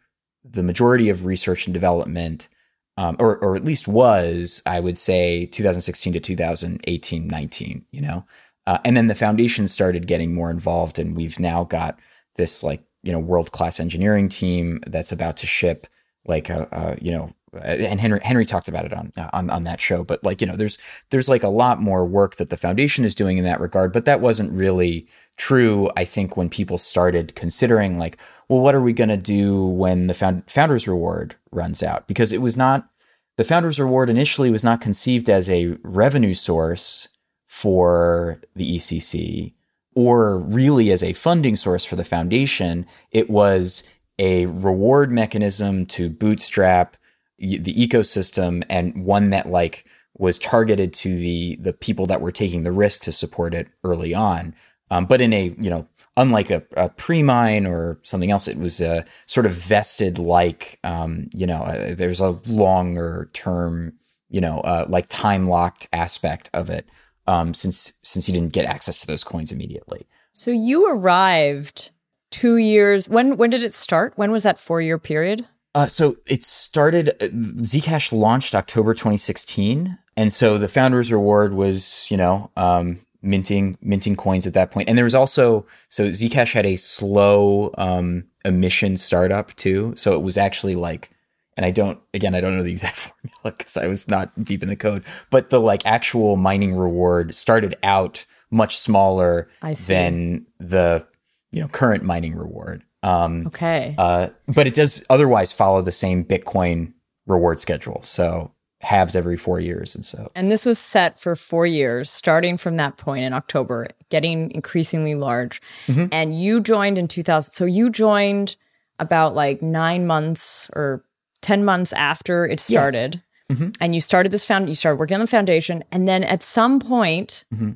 [0.43, 2.49] the majority of research and development,
[2.97, 7.85] um, or or at least was, I would say, 2016 to 2018, 19.
[7.91, 8.25] You know,
[8.67, 11.97] uh, and then the foundation started getting more involved, and we've now got
[12.35, 15.87] this like you know world class engineering team that's about to ship
[16.25, 19.63] like a, a you know uh, and Henry Henry talked about it on on on
[19.65, 20.03] that show.
[20.03, 20.77] But like you know, there's
[21.09, 23.91] there's like a lot more work that the foundation is doing in that regard.
[23.91, 25.89] But that wasn't really true.
[25.97, 30.07] I think when people started considering like, well, what are we going to do when
[30.07, 32.07] the found, founders reward runs out?
[32.07, 32.89] Because it was not
[33.37, 37.09] the founders reward initially was not conceived as a revenue source
[37.47, 39.53] for the ECC
[39.95, 42.85] or really as a funding source for the foundation.
[43.11, 43.83] It was
[44.19, 46.97] a reward mechanism to bootstrap
[47.37, 49.85] the ecosystem and one that like
[50.17, 54.13] was targeted to the the people that were taking the risk to support it early
[54.13, 54.53] on.
[54.91, 58.81] Um, but in a you know unlike a, a pre-mine or something else, it was
[58.81, 63.93] a sort of vested like um, you know uh, there's a longer term
[64.29, 66.87] you know uh, like time locked aspect of it
[67.31, 70.05] um, since since you didn't get access to those coins immediately.
[70.33, 71.91] So you arrived
[72.29, 73.07] two years.
[73.07, 74.13] When when did it start?
[74.17, 75.47] When was that four year period?
[75.73, 77.27] Uh, so it started, uh,
[77.61, 79.97] Zcash launched October 2016.
[80.17, 84.89] And so the founders reward was, you know, um, minting, minting coins at that point.
[84.89, 89.93] And there was also, so Zcash had a slow, um, emission startup too.
[89.95, 91.09] So it was actually like,
[91.57, 94.63] and I don't, again, I don't know the exact formula because I was not deep
[94.63, 99.49] in the code, but the like actual mining reward started out much smaller
[99.87, 101.07] than the,
[101.51, 102.83] you know, current mining reward.
[103.03, 103.95] Um, okay.
[103.97, 106.93] Uh, but it does otherwise follow the same Bitcoin
[107.25, 108.01] reward schedule.
[108.03, 109.95] So halves every four years.
[109.95, 110.31] And so.
[110.35, 115.15] And this was set for four years, starting from that point in October, getting increasingly
[115.15, 115.61] large.
[115.87, 116.07] Mm-hmm.
[116.11, 117.51] And you joined in 2000.
[117.51, 118.55] So you joined
[118.99, 121.03] about like nine months or
[121.41, 123.21] 10 months after it started.
[123.49, 123.55] Yeah.
[123.55, 123.69] Mm-hmm.
[123.81, 125.83] And you started this found, you started working on the foundation.
[125.91, 127.71] And then at some point, mm-hmm.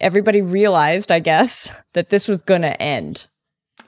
[0.00, 3.26] everybody realized, I guess, that this was going to end.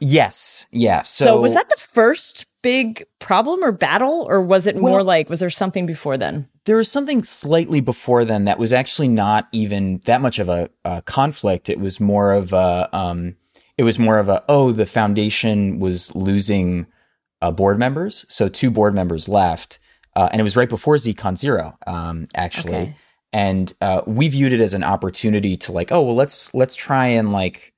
[0.01, 0.67] Yes.
[0.71, 1.03] Yeah.
[1.03, 5.03] So, so, was that the first big problem or battle, or was it well, more
[5.03, 6.49] like, was there something before then?
[6.67, 10.71] There was something slightly before then that was actually not even that much of a,
[10.85, 11.69] a conflict.
[11.69, 13.37] It was more of a, um,
[13.77, 16.87] it was more of a, oh, the foundation was losing
[17.41, 18.25] uh, board members.
[18.29, 19.79] So two board members left.
[20.17, 22.75] Uh, and it was right before ZCon Zero, um, actually.
[22.75, 22.97] Okay.
[23.33, 27.07] And uh, we viewed it as an opportunity to like, oh well, let's let's try
[27.07, 27.75] and like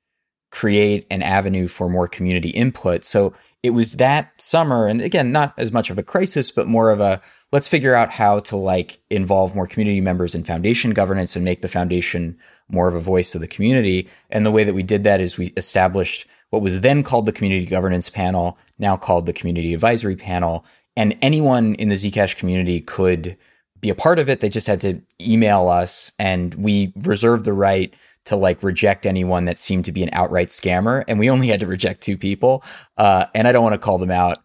[0.50, 3.04] create an avenue for more community input.
[3.04, 6.90] So it was that summer, and again, not as much of a crisis, but more
[6.90, 7.20] of a
[7.52, 11.60] let's figure out how to like involve more community members in foundation governance and make
[11.60, 14.08] the foundation more of a voice of the community.
[14.30, 17.32] And the way that we did that is we established what was then called the
[17.32, 20.64] community governance panel, now called the community advisory panel.
[20.96, 23.36] And anyone in the Zcash community could
[23.80, 24.40] be a part of it.
[24.40, 27.94] They just had to email us and we reserved the right
[28.26, 31.04] to like reject anyone that seemed to be an outright scammer.
[31.08, 32.62] And we only had to reject two people.
[32.96, 34.38] Uh, and I don't want to call them out,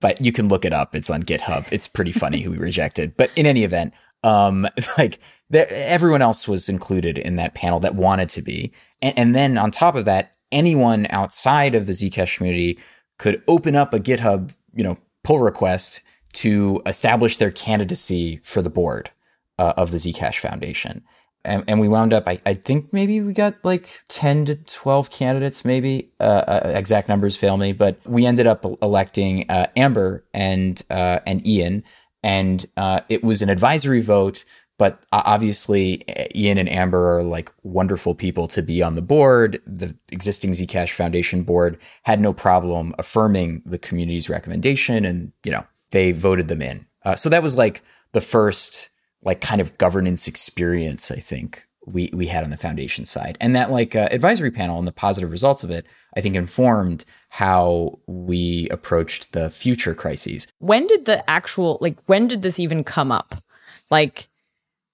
[0.00, 0.94] but you can look it up.
[0.94, 1.66] It's on GitHub.
[1.72, 3.16] It's pretty funny who we rejected.
[3.16, 5.18] But in any event, um, like
[5.52, 8.72] everyone else was included in that panel that wanted to be.
[9.00, 12.78] And, and then on top of that, anyone outside of the Zcash community
[13.18, 16.02] could open up a GitHub, you know, pull request
[16.34, 19.10] to establish their candidacy for the board
[19.58, 21.02] uh, of the Zcash Foundation.
[21.44, 25.10] And, and we wound up I, I think maybe we got like 10 to 12
[25.10, 30.24] candidates maybe uh, uh, exact numbers fail me but we ended up electing uh, amber
[30.34, 31.84] and uh, and ian.
[32.22, 34.44] And uh, it was an advisory vote
[34.78, 39.94] but obviously ian and amber are like wonderful people to be on the board the
[40.10, 46.12] existing zcash foundation board had no problem affirming the community's recommendation and you know they
[46.12, 48.90] voted them in uh, so that was like the first
[49.22, 53.54] like kind of governance experience I think we we had on the foundation side, and
[53.54, 55.86] that like uh, advisory panel and the positive results of it,
[56.16, 60.48] I think informed how we approached the future crises.
[60.58, 63.42] When did the actual like when did this even come up?
[63.88, 64.28] Like,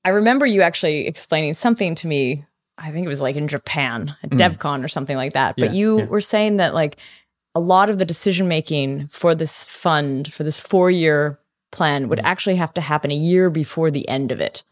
[0.05, 2.45] I remember you actually explaining something to me.
[2.79, 4.39] I think it was like in Japan at mm.
[4.39, 5.57] DevCon or something like that.
[5.57, 6.05] But yeah, you yeah.
[6.07, 6.97] were saying that like
[7.55, 11.39] a lot of the decision making for this fund for this four year
[11.71, 12.25] plan would mm.
[12.25, 14.65] actually have to happen a year before the end of it.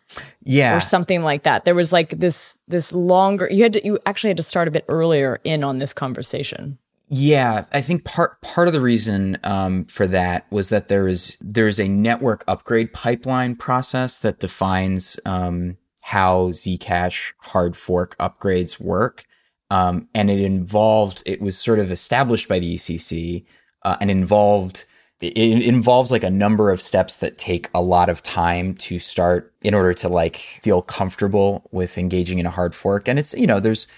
[0.43, 0.76] Yeah.
[0.76, 1.64] Or something like that.
[1.64, 4.72] There was like this this longer you had to you actually had to start a
[4.72, 6.78] bit earlier in on this conversation.
[7.13, 11.37] Yeah, I think part part of the reason um, for that was that there is
[11.41, 18.79] there is a network upgrade pipeline process that defines um, how Zcash hard fork upgrades
[18.81, 19.27] work,
[19.71, 23.45] Um, and it involved, it was sort of established by the ECC
[23.85, 24.85] uh, and involved,
[25.21, 28.99] it, it involves like a number of steps that take a lot of time to
[28.99, 33.09] start in order to like feel comfortable with engaging in a hard fork.
[33.09, 33.89] And it's, you know, there's,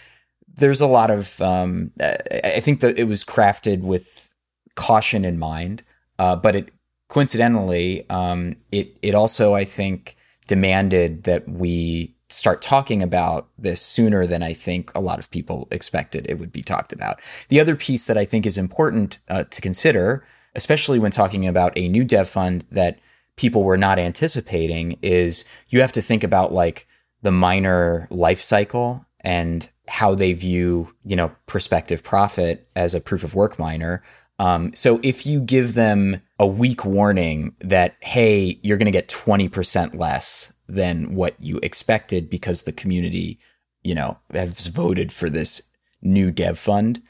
[0.56, 4.32] there's a lot of, um, I think that it was crafted with
[4.74, 5.82] caution in mind,
[6.18, 6.70] uh, but it
[7.08, 10.16] coincidentally, um, it, it also, I think,
[10.48, 15.68] demanded that we start talking about this sooner than I think a lot of people
[15.70, 17.20] expected it would be talked about.
[17.48, 20.24] The other piece that I think is important uh, to consider,
[20.54, 22.98] especially when talking about a new dev fund that
[23.36, 26.86] people were not anticipating, is you have to think about like
[27.20, 33.24] the miner life cycle and how they view, you know, prospective profit as a proof
[33.24, 34.02] of work miner.
[34.38, 39.08] Um, so if you give them a week warning that, hey, you're going to get
[39.08, 43.38] 20% less than what you expected because the community,
[43.82, 45.70] you know, has voted for this
[46.00, 47.02] new dev fund,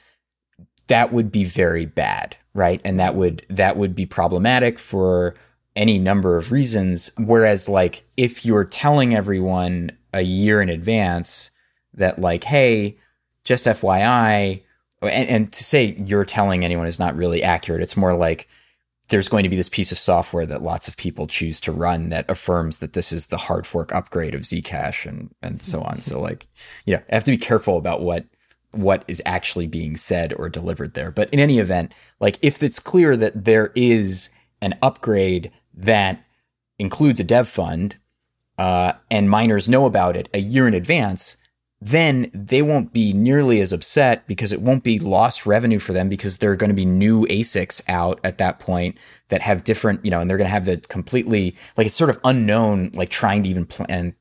[0.88, 2.80] that would be very bad, right?
[2.84, 5.34] And that would that would be problematic for
[5.74, 7.10] any number of reasons.
[7.16, 11.50] Whereas like if you're telling everyone a year in advance
[11.94, 12.96] that like, hey,
[13.44, 14.62] just FYI,
[15.02, 17.82] and, and to say you're telling anyone is not really accurate.
[17.82, 18.48] It's more like
[19.08, 22.08] there's going to be this piece of software that lots of people choose to run
[22.08, 26.00] that affirms that this is the hard fork upgrade of Zcash and and so on.
[26.00, 26.48] so like,
[26.86, 28.24] you know, I have to be careful about what
[28.70, 31.10] what is actually being said or delivered there.
[31.10, 34.30] But in any event, like if it's clear that there is
[34.62, 36.24] an upgrade that
[36.78, 37.96] includes a dev fund,
[38.56, 41.36] uh, and miners know about it a year in advance,
[41.84, 46.08] then they won't be nearly as upset because it won't be lost revenue for them
[46.08, 48.96] because there are going to be new ASICs out at that point
[49.30, 52.08] that have different, you know, and they're going to have the completely, like it's sort
[52.08, 54.14] of unknown, like trying to even plan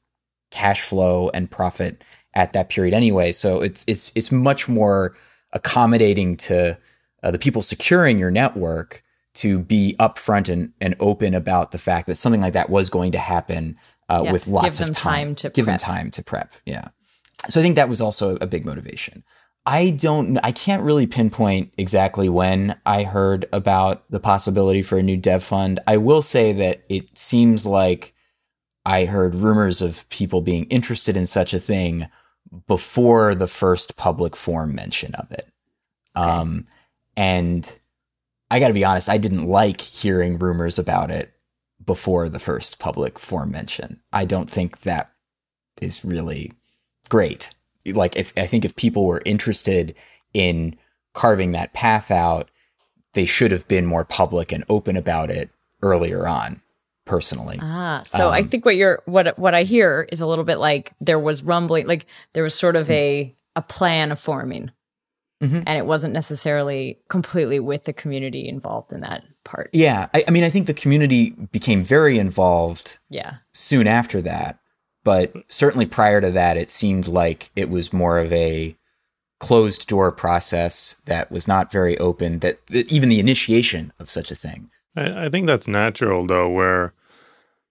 [0.49, 2.03] cash flow and profit
[2.33, 3.31] at that period anyway.
[3.31, 5.15] So it's, it's, it's much more
[5.53, 6.79] accommodating to
[7.21, 9.03] uh, the people securing your network
[9.35, 13.11] to be upfront and, and open about the fact that something like that was going
[13.11, 13.77] to happen
[14.09, 15.79] uh, yeah, with lots of time, time to give prep.
[15.79, 16.53] them time to prep.
[16.65, 16.87] Yeah.
[17.49, 19.23] So I think that was also a big motivation.
[19.65, 25.03] I don't, I can't really pinpoint exactly when I heard about the possibility for a
[25.03, 25.79] new dev fund.
[25.85, 28.15] I will say that it seems like
[28.85, 32.07] I heard rumors of people being interested in such a thing
[32.67, 35.47] before the first public forum mention of it.
[36.15, 36.27] Okay.
[36.27, 36.67] Um,
[37.15, 37.77] and
[38.49, 41.33] I got to be honest, I didn't like hearing rumors about it
[41.83, 44.01] before the first public forum mention.
[44.11, 45.11] I don't think that
[45.81, 46.53] is really
[47.11, 47.49] great.
[47.85, 49.93] Like if I think if people were interested
[50.33, 50.77] in
[51.13, 52.49] carving that path out,
[53.13, 55.49] they should have been more public and open about it
[55.81, 56.61] earlier on
[57.03, 57.59] personally.
[57.61, 60.57] Ah, so um, I think what you're what what I hear is a little bit
[60.57, 64.71] like there was rumbling, like there was sort of a a plan of forming,
[65.43, 65.63] mm-hmm.
[65.67, 69.69] and it wasn't necessarily completely with the community involved in that part.
[69.73, 72.99] Yeah, I, I mean, I think the community became very involved.
[73.09, 74.60] Yeah, soon after that,
[75.03, 78.75] but certainly prior to that, it seemed like it was more of a
[79.39, 84.31] closed door process that was not very open, that, that even the initiation of such
[84.31, 84.69] a thing.
[84.95, 86.93] I, I think that's natural, though, where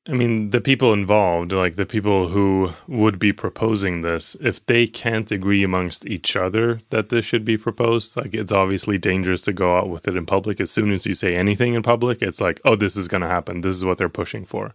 [0.09, 4.87] I mean, the people involved, like the people who would be proposing this, if they
[4.87, 9.53] can't agree amongst each other that this should be proposed, like it's obviously dangerous to
[9.53, 10.59] go out with it in public.
[10.59, 13.29] As soon as you say anything in public, it's like, oh, this is going to
[13.29, 13.61] happen.
[13.61, 14.75] This is what they're pushing for.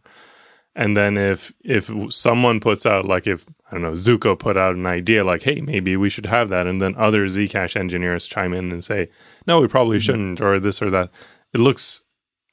[0.76, 4.76] And then if if someone puts out like if I don't know Zooko put out
[4.76, 8.54] an idea like hey maybe we should have that and then other Zcash engineers chime
[8.54, 9.10] in and say
[9.48, 10.06] no we probably mm-hmm.
[10.06, 11.12] shouldn't or this or that
[11.54, 12.04] it looks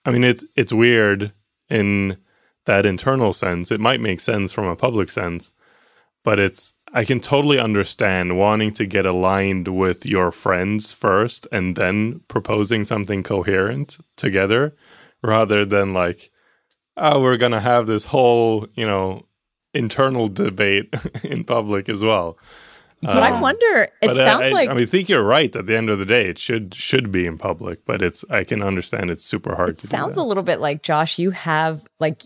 [0.05, 1.33] I mean it's it's weird
[1.69, 2.17] in
[2.67, 5.53] that internal sense it might make sense from a public sense
[6.25, 11.75] but it's I can totally understand wanting to get aligned with your friends first and
[11.75, 14.77] then proposing something coherent together
[15.23, 16.32] rather than like
[16.97, 19.27] oh, we're going to have this whole, you know,
[19.75, 22.39] internal debate in public as well.
[23.03, 23.89] But um, I wonder.
[24.01, 25.55] It sounds I, like I mean, I think you're right.
[25.55, 28.45] At the end of the day, it should should be in public, but it's I
[28.45, 29.71] can understand it's super hard.
[29.71, 31.19] It to sounds a little bit like Josh.
[31.19, 32.23] You have like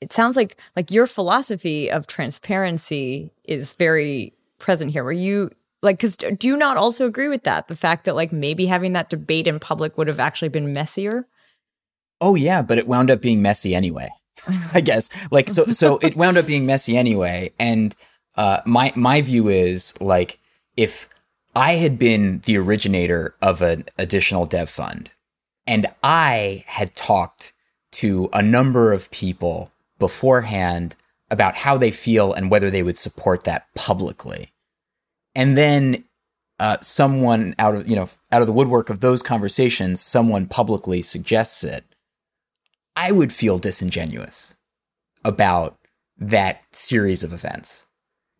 [0.00, 5.02] it sounds like like your philosophy of transparency is very present here.
[5.02, 5.50] Where you
[5.82, 7.66] like because do you not also agree with that?
[7.66, 11.26] The fact that like maybe having that debate in public would have actually been messier.
[12.20, 14.10] Oh yeah, but it wound up being messy anyway.
[14.74, 17.94] I guess like so so it wound up being messy anyway and
[18.36, 20.38] uh my my view is like
[20.76, 21.08] if
[21.54, 25.10] I had been the originator of an additional dev fund
[25.66, 27.52] and I had talked
[27.92, 30.96] to a number of people beforehand
[31.30, 34.52] about how they feel and whether they would support that publicly.
[35.34, 36.04] And then
[36.58, 41.02] uh, someone out of you know out of the woodwork of those conversations, someone publicly
[41.02, 41.84] suggests it,
[42.96, 44.54] I would feel disingenuous
[45.24, 45.78] about
[46.18, 47.86] that series of events.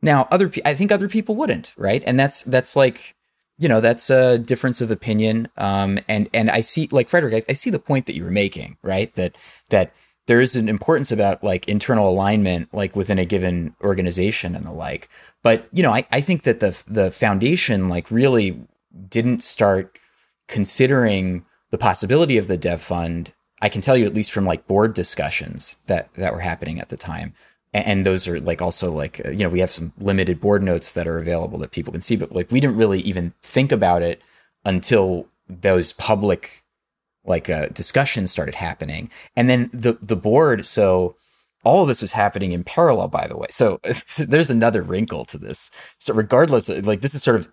[0.03, 2.03] Now, other pe- I think other people wouldn't, right?
[2.07, 3.15] And that's that's like
[3.59, 5.49] you know that's a difference of opinion.
[5.57, 8.31] Um, and and I see like Fredrik, I, I see the point that you were
[8.31, 9.15] making, right?
[9.15, 9.37] That
[9.69, 9.93] that
[10.27, 14.71] there is an importance about like internal alignment, like within a given organization and the
[14.71, 15.09] like.
[15.43, 18.63] But you know, I, I think that the the foundation like really
[19.09, 19.99] didn't start
[20.49, 23.33] considering the possibility of the dev fund.
[23.63, 26.89] I can tell you at least from like board discussions that that were happening at
[26.89, 27.35] the time.
[27.73, 30.93] And those are like also like uh, you know we have some limited board notes
[30.93, 34.03] that are available that people can see but like we didn't really even think about
[34.03, 34.21] it
[34.65, 36.65] until those public
[37.25, 39.11] like uh, discussions started happening.
[39.37, 41.17] And then the the board so
[41.63, 43.49] all of this was happening in parallel by the way.
[43.51, 43.81] So
[44.19, 45.71] there's another wrinkle to this.
[45.99, 47.49] So regardless like this is sort of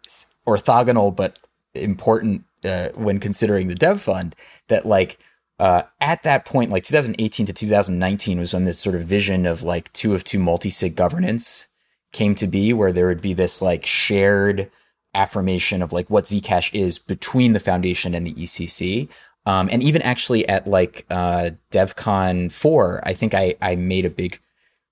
[0.47, 1.37] orthogonal but
[1.75, 4.35] important uh, when considering the dev fund
[4.67, 5.19] that like
[5.59, 9.63] uh, at that point, like 2018 to 2019 was when this sort of vision of
[9.63, 11.67] like two of two multi-sig governance
[12.13, 14.69] came to be, where there would be this like shared
[15.13, 19.09] affirmation of like what Zcash is between the foundation and the ECC.
[19.47, 24.11] Um, and even actually at like uh, DevCon 4, I think I, I made a
[24.11, 24.39] big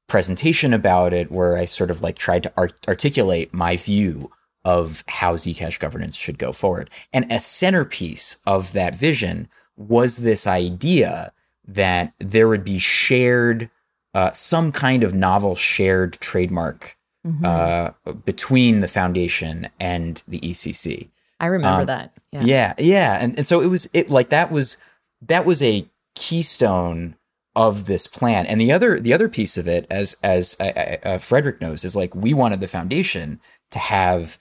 [0.07, 4.31] presentation about it where I sort of like tried to art- articulate my view
[4.63, 6.89] of how Zcash governance should go forward.
[7.13, 9.47] And a centerpiece of that vision
[9.77, 11.31] was this idea
[11.67, 13.69] that there would be shared,
[14.13, 17.45] uh, some kind of novel shared trademark mm-hmm.
[17.45, 21.09] uh, between the foundation and the ECC.
[21.39, 22.13] I remember um, that.
[22.31, 22.41] Yeah.
[22.41, 24.77] yeah, yeah, and and so it was it like that was
[25.21, 27.15] that was a keystone
[27.55, 28.45] of this plan.
[28.45, 32.13] And the other the other piece of it, as as uh, Fredrik knows, is like
[32.15, 33.39] we wanted the foundation
[33.71, 34.37] to have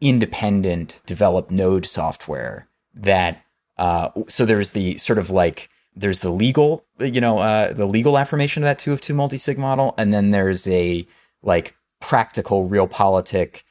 [0.00, 3.43] independent developed node software that
[3.76, 8.18] uh, so there's the sort of like there's the legal, you know, uh, the legal
[8.18, 11.06] affirmation of that two of two multi sig model, and then there's a
[11.42, 13.62] like practical, realpolitik.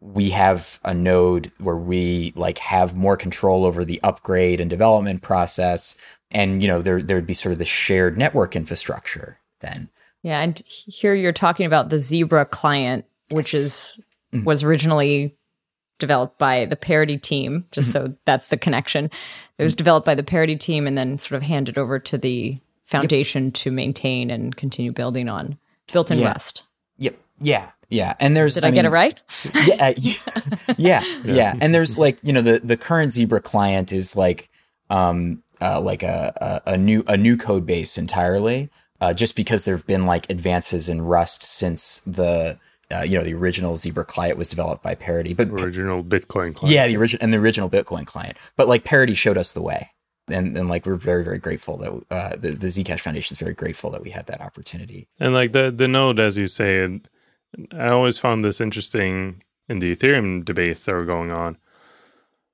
[0.00, 5.22] We have a node where we like have more control over the upgrade and development
[5.22, 5.96] process,
[6.30, 9.88] and you know there there would be sort of the shared network infrastructure then.
[10.22, 13.98] Yeah, and here you're talking about the Zebra client, which is
[14.32, 14.44] mm-hmm.
[14.44, 15.34] was originally
[16.00, 18.06] developed by the Parity team, just mm-hmm.
[18.08, 19.10] so that's the connection.
[19.58, 22.58] It was developed by the Parity team and then sort of handed over to the
[22.82, 23.54] foundation yep.
[23.54, 25.56] to maintain and continue building on,
[25.92, 26.28] built in yeah.
[26.28, 26.64] Rust.
[26.98, 27.16] Yep.
[27.40, 27.70] Yeah.
[27.88, 28.14] Yeah.
[28.18, 29.20] And there's, did I, I mean, get it right?
[29.54, 30.14] yeah, yeah,
[30.76, 31.02] yeah.
[31.24, 31.56] Yeah.
[31.60, 34.48] And there's like, you know, the, the current Zebra client is like,
[34.88, 38.70] um, uh, like a, a, a new, a new code base entirely.
[39.00, 42.58] Uh, just because there have been like advances in Rust since the,
[42.92, 46.74] uh, you know, the original Zebra client was developed by Parity, but original Bitcoin client.
[46.74, 48.36] Yeah, the original and the original Bitcoin client.
[48.56, 49.90] But like Parity showed us the way,
[50.28, 53.54] and and like we're very very grateful that uh, the the Zcash Foundation is very
[53.54, 55.08] grateful that we had that opportunity.
[55.18, 57.00] And like the the node, as you say,
[57.72, 61.56] I always found this interesting in the Ethereum debates that were going on.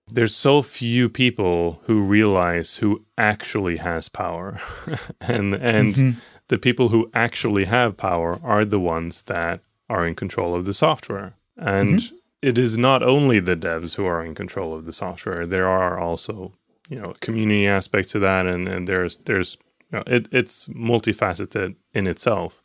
[0.08, 4.60] There's so few people who realize who actually has power,
[5.20, 6.18] and and mm-hmm.
[6.48, 10.74] the people who actually have power are the ones that are in control of the
[10.74, 11.34] software.
[11.56, 12.16] And mm-hmm.
[12.42, 15.46] it is not only the devs who are in control of the software.
[15.46, 16.52] There are also,
[16.88, 19.56] you know, community aspects to that and, and there's there's
[19.92, 22.62] you know, it, it's multifaceted in itself.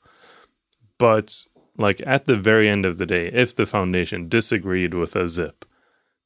[0.97, 1.47] But
[1.77, 5.65] like at the very end of the day, if the foundation disagreed with a zip,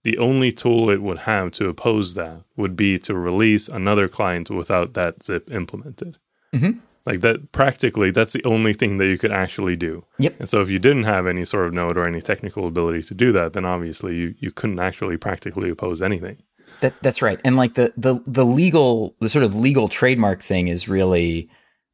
[0.03, 4.49] the only tool it would have to oppose that would be to release another client
[4.49, 6.17] without that zip implemented.
[6.53, 6.79] Mm-hmm.
[7.05, 10.05] Like that, practically, that's the only thing that you could actually do.
[10.17, 10.39] Yep.
[10.39, 13.13] And so, if you didn't have any sort of node or any technical ability to
[13.13, 16.41] do that, then obviously you, you couldn't actually practically oppose anything.
[16.81, 17.39] That that's right.
[17.45, 21.49] And like the the the legal, the sort of legal trademark thing is really,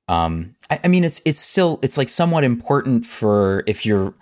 [0.07, 4.13] um, I, I mean, it's it's still it's like somewhat important for if you're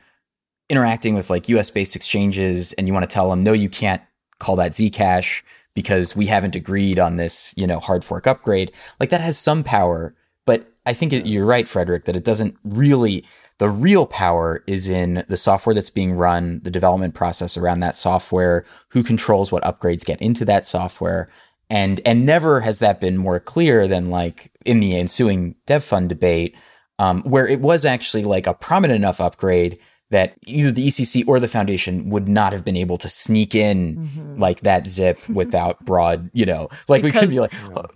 [0.69, 1.69] interacting with like U.S.
[1.69, 4.01] based exchanges and you want to tell them, no, you can't
[4.39, 8.71] call that Zcash because we haven't agreed on this, you know, hard fork upgrade.
[8.99, 10.15] Like that has some power
[10.49, 13.23] but I think it, you're right, Fredrik, that it doesn't really,
[13.59, 17.95] the real power is in the software that's being run, the development process around that
[17.95, 21.29] software, who controls what upgrades get into that software.
[21.69, 26.09] And, and never has that been more clear than like in the ensuing dev fund
[26.09, 26.55] debate,
[26.97, 29.77] um, where it was actually like a prominent enough upgrade
[30.09, 33.95] that either the ECC or the foundation would not have been able to sneak in
[33.95, 34.39] mm-hmm.
[34.39, 37.53] like that zip without broad, you know, like because, we could be like,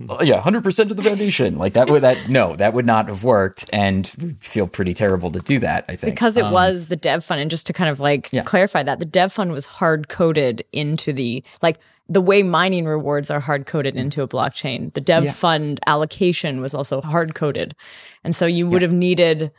[0.09, 3.07] oh, yeah, hundred percent of the foundation, like that would that no, that would not
[3.07, 5.85] have worked, and feel pretty terrible to do that.
[5.89, 8.29] I think because it um, was the dev fund, and just to kind of like
[8.31, 8.43] yeah.
[8.43, 13.31] clarify that the dev fund was hard coded into the like the way mining rewards
[13.31, 14.93] are hard coded into a blockchain.
[14.93, 15.31] The dev yeah.
[15.31, 17.75] fund allocation was also hard coded.
[18.23, 18.89] And so you would yeah.
[18.89, 19.51] have needed,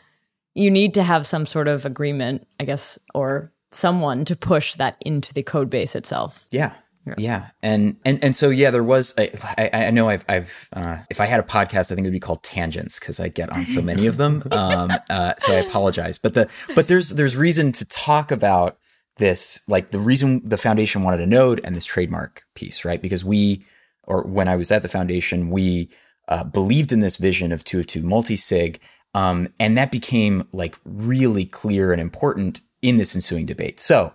[0.55, 4.97] you need to have some sort of agreement, I guess, or someone to push that
[5.01, 6.47] into the code base itself.
[6.51, 6.75] Yeah.
[7.07, 7.15] Yeah.
[7.19, 7.51] yeah.
[7.63, 11.21] And, and, and so, yeah, there was, I, I, I know I've, I've, uh, if
[11.21, 13.67] I had a podcast, I think it would be called tangents because I get on
[13.67, 14.43] so many of them.
[14.53, 18.79] Um, uh, so I apologize, but the, but there's, there's reason to talk about
[19.17, 23.01] this like the reason the foundation wanted a node and this trademark piece, right?
[23.01, 23.65] Because we,
[24.05, 25.91] or when I was at the foundation, we
[26.29, 28.81] uh, believed in this vision of two of two multi sig,
[29.15, 33.81] um, and that became like really clear and important in this ensuing debate.
[33.81, 34.13] So,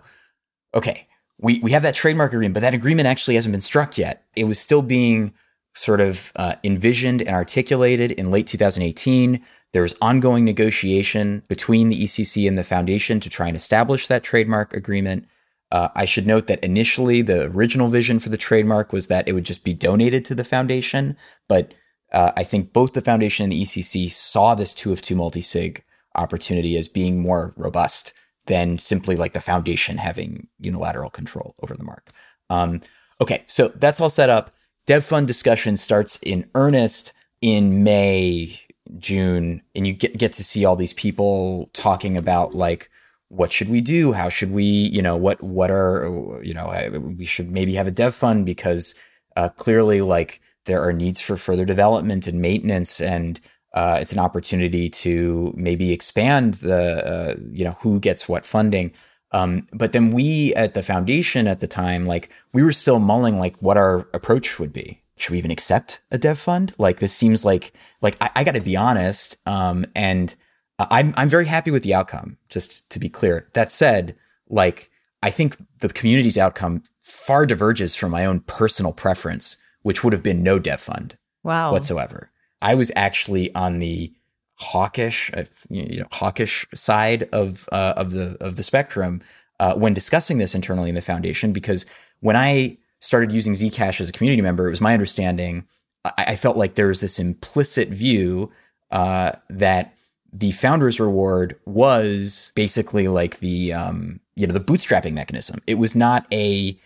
[0.74, 4.24] okay, we we have that trademark agreement, but that agreement actually hasn't been struck yet.
[4.36, 5.32] It was still being
[5.74, 9.42] sort of uh, envisioned and articulated in late 2018.
[9.72, 14.24] There was ongoing negotiation between the ECC and the foundation to try and establish that
[14.24, 15.26] trademark agreement.
[15.70, 19.32] Uh, I should note that initially the original vision for the trademark was that it
[19.32, 21.16] would just be donated to the foundation,
[21.48, 21.72] but
[22.12, 25.84] uh, I think both the foundation and the ECC saw this two of two multi-sig
[26.14, 28.12] opportunity as being more robust
[28.46, 32.10] than simply like the foundation having unilateral control over the mark.
[32.48, 32.80] Um,
[33.20, 34.52] okay, so that's all set up.
[34.86, 38.60] Dev fund discussion starts in earnest in May
[38.98, 42.90] June, and you get get to see all these people talking about like
[43.28, 44.12] what should we do?
[44.12, 47.92] How should we, you know, what what are you know we should maybe have a
[47.92, 48.96] dev fund because
[49.36, 50.40] uh, clearly like
[50.70, 53.40] there are needs for further development and maintenance and
[53.72, 58.92] uh, it's an opportunity to maybe expand the uh, you know who gets what funding
[59.32, 63.38] um, but then we at the foundation at the time like we were still mulling
[63.38, 66.74] like what our approach would be should we even accept a dev fund?
[66.78, 70.34] Like this seems like like I, I got to be honest, um, and
[70.78, 72.38] I'm I'm very happy with the outcome.
[72.48, 73.48] Just to be clear.
[73.52, 74.16] That said,
[74.48, 74.90] like
[75.22, 80.22] I think the community's outcome far diverges from my own personal preference, which would have
[80.22, 81.16] been no dev fund.
[81.42, 81.72] Wow.
[81.72, 82.30] Whatsoever.
[82.62, 84.12] I was actually on the
[84.56, 89.22] hawkish, uh, you know, hawkish side of uh, of the of the spectrum
[89.58, 91.86] uh, when discussing this internally in the foundation because
[92.20, 95.66] when I started using Zcash as a community member, it was my understanding.
[96.04, 98.52] I, I felt like there was this implicit view
[98.90, 99.94] uh, that
[100.32, 105.60] the founder's reward was basically like the um, you know the bootstrapping mechanism.
[105.66, 106.78] It was not a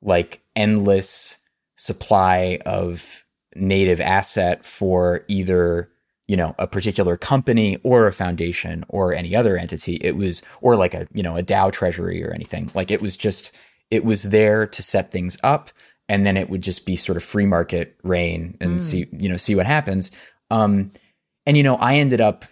[0.00, 1.37] like endless
[1.78, 3.24] supply of
[3.56, 5.90] native asset for either
[6.26, 9.94] you know a particular company or a foundation or any other entity.
[10.02, 12.70] It was or like a you know a DAO treasury or anything.
[12.74, 13.52] Like it was just
[13.90, 15.70] it was there to set things up
[16.10, 18.82] and then it would just be sort of free market reign and mm.
[18.82, 20.10] see you know see what happens.
[20.50, 20.90] Um,
[21.48, 22.44] and you know i ended up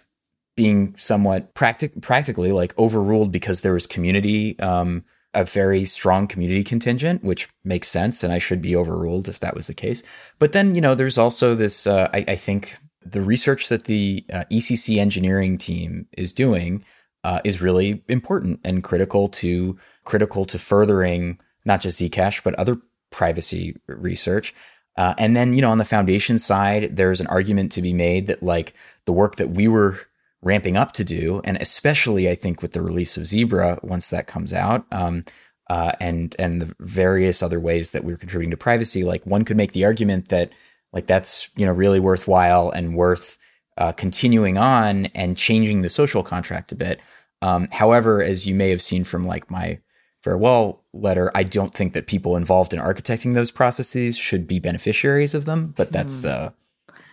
[0.57, 6.63] being somewhat practic- practically like overruled because there was community um, a very strong community
[6.63, 10.01] contingent which makes sense and i should be overruled if that was the case
[10.39, 14.25] but then you know there's also this uh, I, I, think the research that the
[14.31, 16.83] uh, ecc engineering team is doing
[17.23, 22.79] uh, is really important and critical to critical to furthering not just Zcash but other
[23.11, 24.53] privacy research.
[24.95, 28.27] Uh, and then you know on the foundation side, there's an argument to be made
[28.27, 28.73] that like
[29.05, 29.99] the work that we were
[30.41, 34.27] ramping up to do, and especially I think with the release of Zebra once that
[34.27, 34.85] comes out.
[34.91, 35.25] Um,
[35.69, 39.57] uh, and and the various other ways that we're contributing to privacy, like one could
[39.57, 40.51] make the argument that
[40.93, 43.37] like that's you know really worthwhile and worth
[43.77, 47.01] uh, continuing on and changing the social contract a bit.
[47.41, 49.79] Um, however, as you may have seen from like my
[50.23, 55.35] farewell letter, I don't think that people involved in architecting those processes should be beneficiaries
[55.35, 55.73] of them.
[55.77, 56.29] But that's mm.
[56.29, 56.49] uh,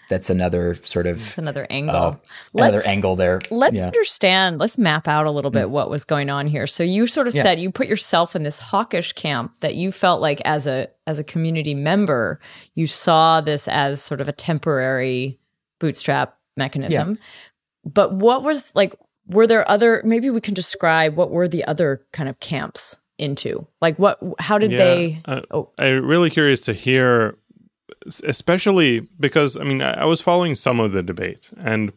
[0.09, 1.94] that's another sort of that's another angle.
[1.94, 2.16] Uh,
[2.55, 3.40] another angle there.
[3.50, 3.86] Let's yeah.
[3.86, 4.59] understand.
[4.59, 5.70] Let's map out a little bit mm.
[5.70, 6.66] what was going on here.
[6.66, 7.42] So you sort of yeah.
[7.42, 11.18] said you put yourself in this hawkish camp that you felt like as a as
[11.18, 12.40] a community member,
[12.74, 15.38] you saw this as sort of a temporary
[15.78, 17.11] bootstrap mechanism.
[17.11, 17.16] Yeah.
[17.84, 18.94] But what was like
[19.26, 23.66] were there other maybe we can describe what were the other kind of camps into
[23.80, 25.70] like what how did yeah, they uh, oh.
[25.78, 27.38] i'm really curious to hear
[28.24, 31.92] especially because i mean I, was following some of the debates and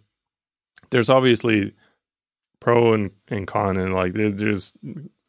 [0.90, 1.74] there's obviously
[2.60, 4.74] pro and, and con and like there's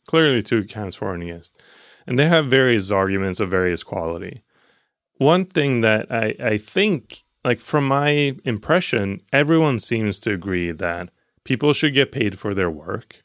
[0.09, 1.61] clearly two camps for and against.
[2.07, 4.43] And they have various arguments of various quality.
[5.19, 11.11] One thing that i i think like from my impression everyone seems to agree that
[11.45, 13.23] people should get paid for their work.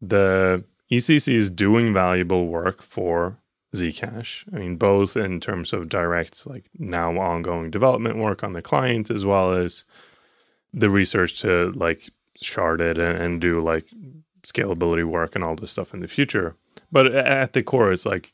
[0.00, 3.38] The ECC is doing valuable work for
[3.80, 4.44] Zcash.
[4.54, 9.10] I mean, both in terms of direct, like now ongoing development work on the client,
[9.10, 9.84] as well as
[10.72, 12.10] the research to like
[12.40, 13.86] shard it and, and do like
[14.42, 16.56] scalability work and all this stuff in the future.
[16.90, 18.32] But at the core, it's like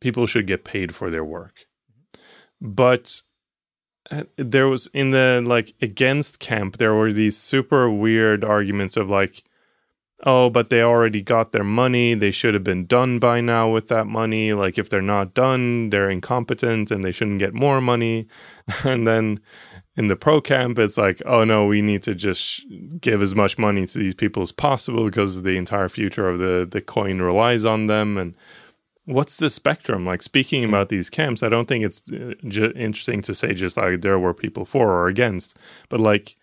[0.00, 1.66] people should get paid for their work.
[2.60, 3.22] But
[4.10, 9.10] uh, there was in the like against camp, there were these super weird arguments of
[9.10, 9.42] like,
[10.24, 12.14] oh, but they already got their money.
[12.14, 14.52] They should have been done by now with that money.
[14.52, 18.28] Like, if they're not done, they're incompetent and they shouldn't get more money.
[18.84, 19.40] And then
[19.96, 22.66] in the pro camp, it's like, oh no, we need to just
[23.00, 26.66] give as much money to these people as possible because the entire future of the,
[26.70, 28.18] the coin relies on them.
[28.18, 28.36] And
[29.06, 30.04] what's the spectrum?
[30.04, 33.76] Like, speaking about these camps, I don't think it's uh, j- interesting to say just
[33.76, 35.58] like there were people for or against,
[35.88, 36.36] but like,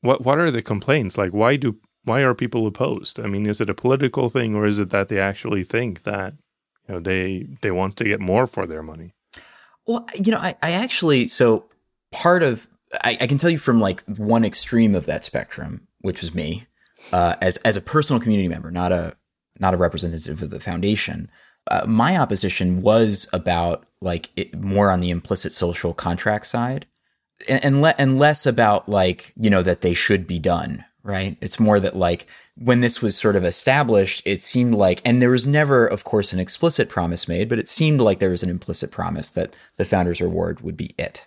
[0.00, 1.16] what what are the complaints?
[1.16, 3.20] Like, why do why are people opposed?
[3.20, 6.34] I mean, is it a political thing or is it that they actually think that
[6.88, 9.14] you know they they want to get more for their money?
[9.86, 11.66] Well, you know, I, I actually so
[12.10, 12.66] part of
[13.02, 16.66] I, I can tell you from like one extreme of that spectrum, which was me,
[17.12, 19.14] uh, as as a personal community member, not a
[19.58, 21.30] not a representative of the foundation.
[21.70, 26.86] Uh, my opposition was about like it, more on the implicit social contract side,
[27.48, 31.36] and and, le- and less about like you know that they should be done right?
[31.40, 32.26] It's more that like
[32.56, 36.32] when this was sort of established, it seemed like, and there was never, of course,
[36.32, 39.84] an explicit promise made, but it seemed like there was an implicit promise that the
[39.84, 41.26] founder's reward would be it.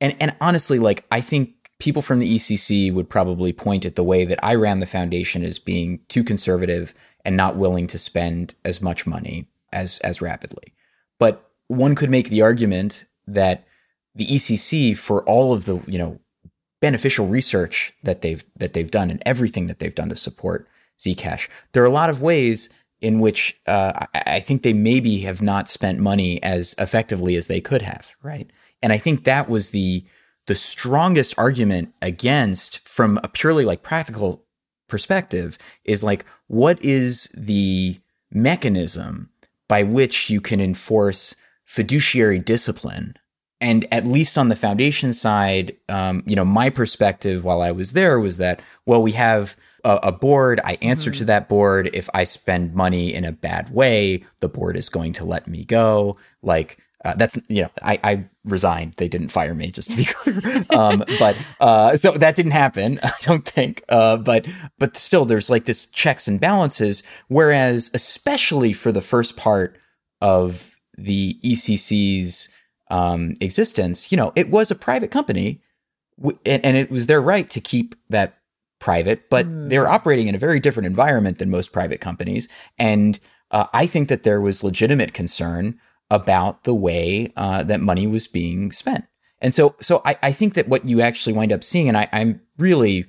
[0.00, 4.04] And and honestly, like I think people from the ECC would probably point at the
[4.04, 6.94] way that I ran the foundation as being too conservative
[7.24, 10.74] and not willing to spend as much money as as rapidly.
[11.18, 13.64] But one could make the argument that
[14.14, 16.18] the ECC, for all of the you know
[16.82, 20.68] beneficial research that they've that they've done and everything that they've done to support
[21.00, 21.48] Zcash.
[21.72, 22.68] There are a lot of ways
[23.00, 27.46] in which uh, I, I think they maybe have not spent money as effectively as
[27.46, 28.50] they could have, right?
[28.82, 30.04] And I think that was the
[30.48, 34.44] the strongest argument against from a purely like practical
[34.88, 38.00] perspective is like what is the
[38.32, 39.30] mechanism
[39.68, 43.14] by which you can enforce fiduciary discipline
[43.62, 47.92] and at least on the foundation side, um, you know, my perspective while I was
[47.92, 50.60] there was that, well, we have a, a board.
[50.64, 51.18] I answer mm-hmm.
[51.18, 51.88] to that board.
[51.94, 55.64] If I spend money in a bad way, the board is going to let me
[55.64, 56.16] go.
[56.42, 60.04] Like, uh, that's you know I, I resigned they didn't fire me just to be
[60.08, 64.46] clear um, but uh, so that didn't happen i don't think uh, but
[64.78, 69.76] but still there's like this checks and balances whereas especially for the first part
[70.20, 72.48] of the ecc's
[72.92, 75.62] um, existence, you know, it was a private company,
[76.44, 78.38] and, and, it was their right to keep that
[78.78, 79.70] private, but mm.
[79.70, 82.50] they're operating in a very different environment than most private companies.
[82.78, 83.18] And
[83.50, 85.80] uh, I think that there was legitimate concern
[86.10, 89.06] about the way uh, that money was being spent.
[89.40, 92.08] And so, so I, I, think that what you actually wind up seeing, and I,
[92.12, 93.06] am really,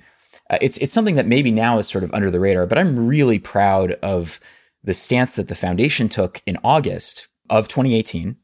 [0.48, 3.06] uh, it's it's something that maybe now is sort of under the radar, but I'm
[3.06, 4.40] really proud of
[4.82, 8.36] the stance that the foundation took in August of 2018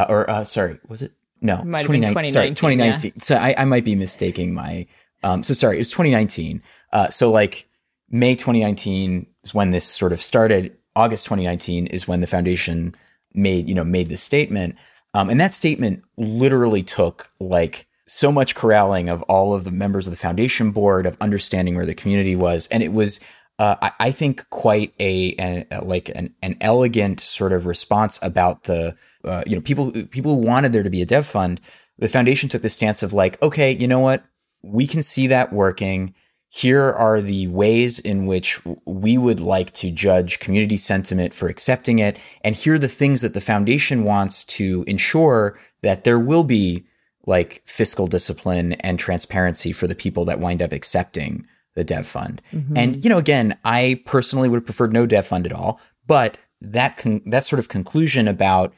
[0.00, 1.12] uh, or uh, sorry, was it?
[1.40, 3.12] No, it 2019, Sorry, 2019.
[3.14, 3.22] Yeah.
[3.22, 4.86] So I, I might be mistaking my.
[5.22, 6.62] Um, so sorry, it was 2019.
[6.92, 7.66] Uh, so like
[8.10, 10.76] May 2019 is when this sort of started.
[10.96, 12.94] August 2019 is when the foundation
[13.32, 14.76] made you know made this statement,
[15.14, 20.06] um, and that statement literally took like so much corralling of all of the members
[20.06, 23.20] of the foundation board of understanding where the community was, and it was.
[23.58, 25.34] Uh, I, I, think quite a,
[25.70, 30.34] a like an, an elegant sort of response about the uh, you know, people people
[30.34, 31.60] who wanted there to be a dev fund,
[31.98, 34.24] the foundation took the stance of like, okay, you know what,
[34.62, 36.14] we can see that working.
[36.52, 42.00] Here are the ways in which we would like to judge community sentiment for accepting
[42.00, 46.44] it, and here are the things that the foundation wants to ensure that there will
[46.44, 46.84] be
[47.26, 52.42] like fiscal discipline and transparency for the people that wind up accepting the dev fund.
[52.52, 52.76] Mm-hmm.
[52.76, 56.38] And you know, again, I personally would have preferred no dev fund at all, but
[56.60, 58.74] that con- that sort of conclusion about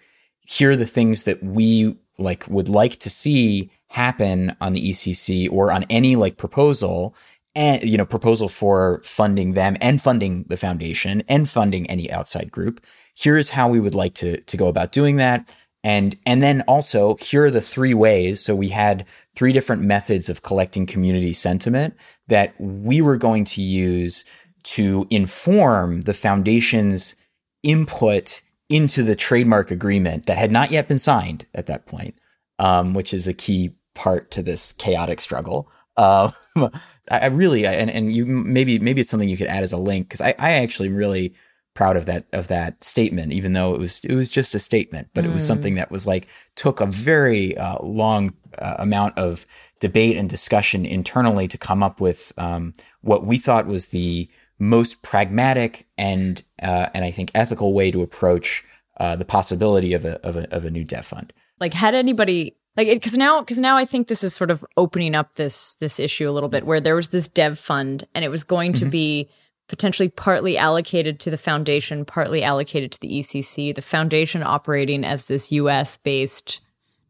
[0.47, 5.51] here are the things that we like would like to see happen on the ECC
[5.51, 7.15] or on any like proposal
[7.55, 12.51] and you know proposal for funding them and funding the foundation and funding any outside
[12.51, 12.85] group.
[13.15, 15.55] Here's how we would like to to go about doing that.
[15.85, 18.41] And and then also here are the three ways.
[18.41, 21.95] So we had three different methods of collecting community sentiment
[22.29, 24.25] that we were going to use
[24.63, 27.17] to inform the foundation's
[27.63, 32.19] input into the trademark agreement that had not yet been signed at that point,
[32.59, 35.71] um, which is a key part to this chaotic struggle.
[35.99, 36.71] Um, I,
[37.11, 40.09] I really, and and you maybe maybe it's something you could add as a link
[40.09, 41.35] because I I actually am really
[41.75, 45.09] proud of that of that statement, even though it was it was just a statement,
[45.13, 49.45] but it was something that was like took a very uh, long uh, amount of
[49.81, 54.31] debate and discussion internally to come up with um, what we thought was the
[54.63, 58.65] most pragmatic and uh, and I think ethical way to approach
[58.99, 61.33] uh, the possibility of a, of a of a new dev fund.
[61.59, 65.17] Like, had anybody like because now because now I think this is sort of opening
[65.17, 68.31] up this this issue a little bit where there was this dev fund and it
[68.31, 69.29] was going to be
[69.67, 73.75] potentially partly allocated to the foundation, partly allocated to the ECC.
[73.75, 75.97] The foundation operating as this U.S.
[75.97, 76.61] based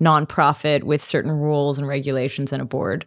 [0.01, 3.05] nonprofit with certain rules and regulations and a board,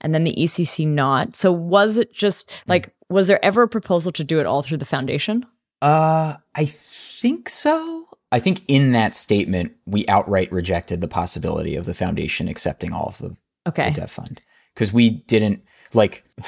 [0.00, 1.34] and then the ECC not.
[1.34, 4.78] So was it just like was there ever a proposal to do it all through
[4.78, 5.46] the foundation?
[5.82, 8.08] Uh, I think so.
[8.32, 13.08] I think in that statement we outright rejected the possibility of the foundation accepting all
[13.08, 13.36] of the,
[13.68, 13.90] Okay.
[13.90, 14.40] the dev fund
[14.74, 15.62] because we didn't
[15.94, 16.24] like.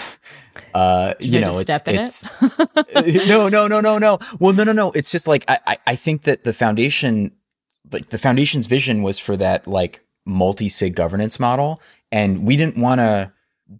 [0.74, 2.28] Uh, you know, step in it's,
[2.88, 4.18] it's no, no, no, no, no.
[4.38, 4.92] Well, no, no, no.
[4.92, 7.32] It's just like I, I, I think that the foundation,
[7.90, 11.80] like the foundation's vision was for that like multi sig governance model,
[12.12, 13.32] and we didn't want to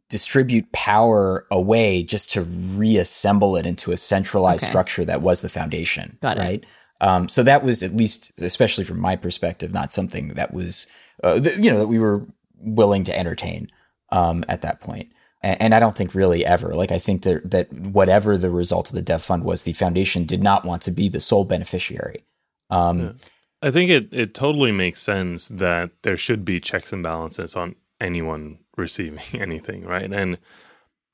[0.09, 4.71] distribute power away just to reassemble it into a centralized Okay.
[4.71, 6.19] structure that was the foundation.
[6.21, 6.41] Got it.
[6.41, 6.65] Right.
[7.01, 10.89] Um, so that was at least, especially from my perspective, not something that was,
[11.23, 12.27] uh, th- you know, that we were
[12.59, 13.71] willing to entertain
[14.11, 15.11] um, at that point.
[15.43, 16.75] And, and I don't think really ever.
[16.75, 20.25] Like I think that that whatever the result of the dev fund was, the foundation
[20.25, 22.25] did not want to be the sole beneficiary.
[22.69, 23.17] Um,
[23.63, 27.77] I think it, it totally makes sense that there should be checks and balances on
[28.01, 30.11] anyone receiving anything, right?
[30.13, 30.39] And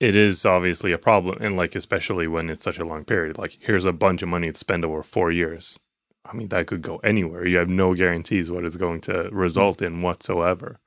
[0.00, 3.38] it is obviously a problem, and like especially when it's such a long period.
[3.38, 5.78] Like here's a bunch of money to spend over four years.
[6.26, 7.46] I mean, that could go anywhere.
[7.46, 10.80] You have no guarantees what it's going to result in whatsoever.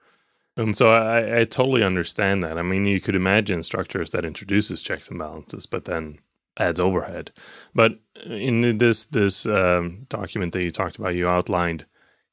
[0.55, 2.57] And so I, I totally understand that.
[2.57, 6.17] I mean, you could imagine structures that introduces checks and balances, but then
[6.57, 7.32] adds overhead.
[7.75, 11.86] But in this this um, document that you talked about, you outlined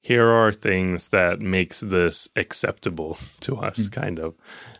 [0.04, 4.34] here are things that makes this acceptable to us, kind of.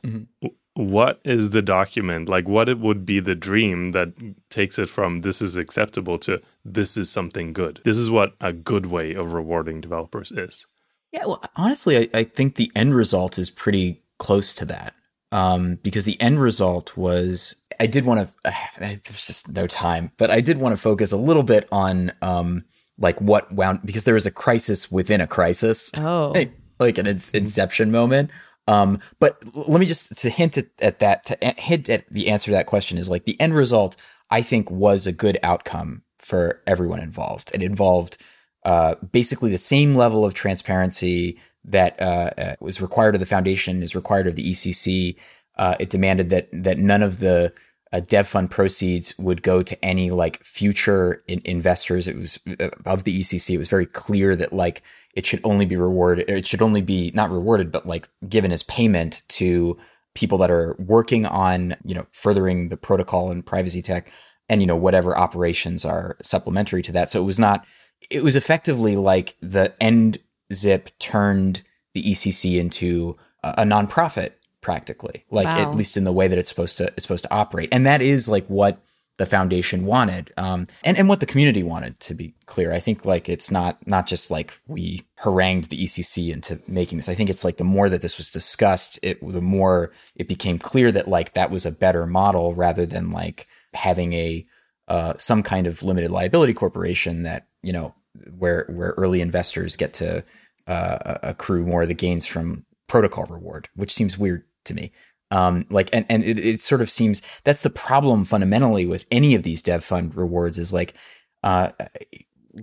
[0.04, 0.26] Mhm.
[0.74, 2.48] What is the document like?
[2.48, 4.12] What it would be the dream that
[4.50, 7.80] takes it from this is acceptable to this is something good.
[7.84, 10.66] This is what a good way of rewarding developers is.
[11.12, 14.94] Yeah, well, honestly, I, I think the end result is pretty close to that.
[15.30, 20.30] Um, because the end result was, I did want to, there's just no time, but
[20.30, 22.64] I did want to focus a little bit on, um,
[22.98, 25.90] like what wound, because there was a crisis within a crisis.
[25.96, 26.32] Oh.
[26.34, 28.30] Like, like an inception moment.
[28.66, 32.30] Um, but let me just to hint at, at that, to a- hint at the
[32.30, 33.96] answer to that question is like the end result,
[34.30, 37.50] I think was a good outcome for everyone involved.
[37.54, 38.16] It involved,
[38.64, 43.82] uh, basically the same level of transparency that uh, uh, was required of the foundation
[43.82, 45.16] is required of the ECC.
[45.56, 47.52] Uh, it demanded that that none of the
[47.94, 52.08] uh, dev fund proceeds would go to any like future in- investors.
[52.08, 53.54] It was uh, of the ECC.
[53.54, 54.82] It was very clear that like
[55.14, 56.28] it should only be rewarded.
[56.28, 59.78] It should only be not rewarded, but like given as payment to
[60.16, 64.10] people that are working on you know furthering the protocol and privacy tech,
[64.48, 67.10] and you know whatever operations are supplementary to that.
[67.10, 67.64] So it was not.
[68.10, 70.18] It was effectively like the end
[70.52, 74.32] zip turned the ECC into a, a nonprofit
[74.64, 75.70] practically like Wow.
[75.70, 77.68] at least in the way that it's supposed to it's supposed to operate.
[77.70, 78.80] And that is like what
[79.16, 82.72] the foundation wanted um and and what the community wanted to be clear.
[82.72, 87.08] I think like it's not not just like we harangued the ecc into making this.
[87.08, 90.58] I think it's like the more that this was discussed it the more it became
[90.58, 94.46] clear that like that was a better model rather than like having a
[94.88, 97.94] uh some kind of limited liability corporation that you know
[98.38, 100.24] where where early investors get to
[100.66, 104.92] uh accrue more of the gains from protocol reward which seems weird to me.
[105.30, 109.34] Um like and and it, it sort of seems that's the problem fundamentally with any
[109.34, 110.94] of these dev fund rewards is like
[111.42, 111.70] uh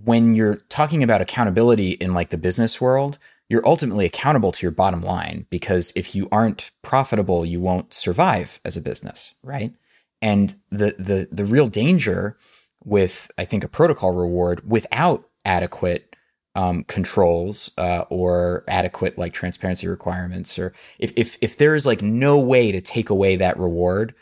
[0.04, 3.18] when you're talking about accountability in like the business world
[3.50, 8.60] you're ultimately accountable to your bottom line because if you aren't profitable you won't survive
[8.64, 9.74] as a business right?
[10.22, 12.38] And the the the real danger
[12.84, 16.11] with i think a protocol reward without adequate
[16.56, 22.02] um, controls uh, or adequate like transparency requirements or if, if if there is like
[22.02, 24.14] no way to take away that reward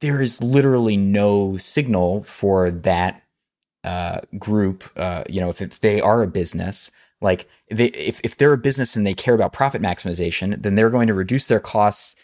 [0.00, 3.22] there is literally no signal for that
[3.82, 6.90] uh, group uh, you know if, if they are a business
[7.22, 10.90] like they if, if they're a business and they care about profit maximization then they're
[10.90, 12.16] going to reduce their costs.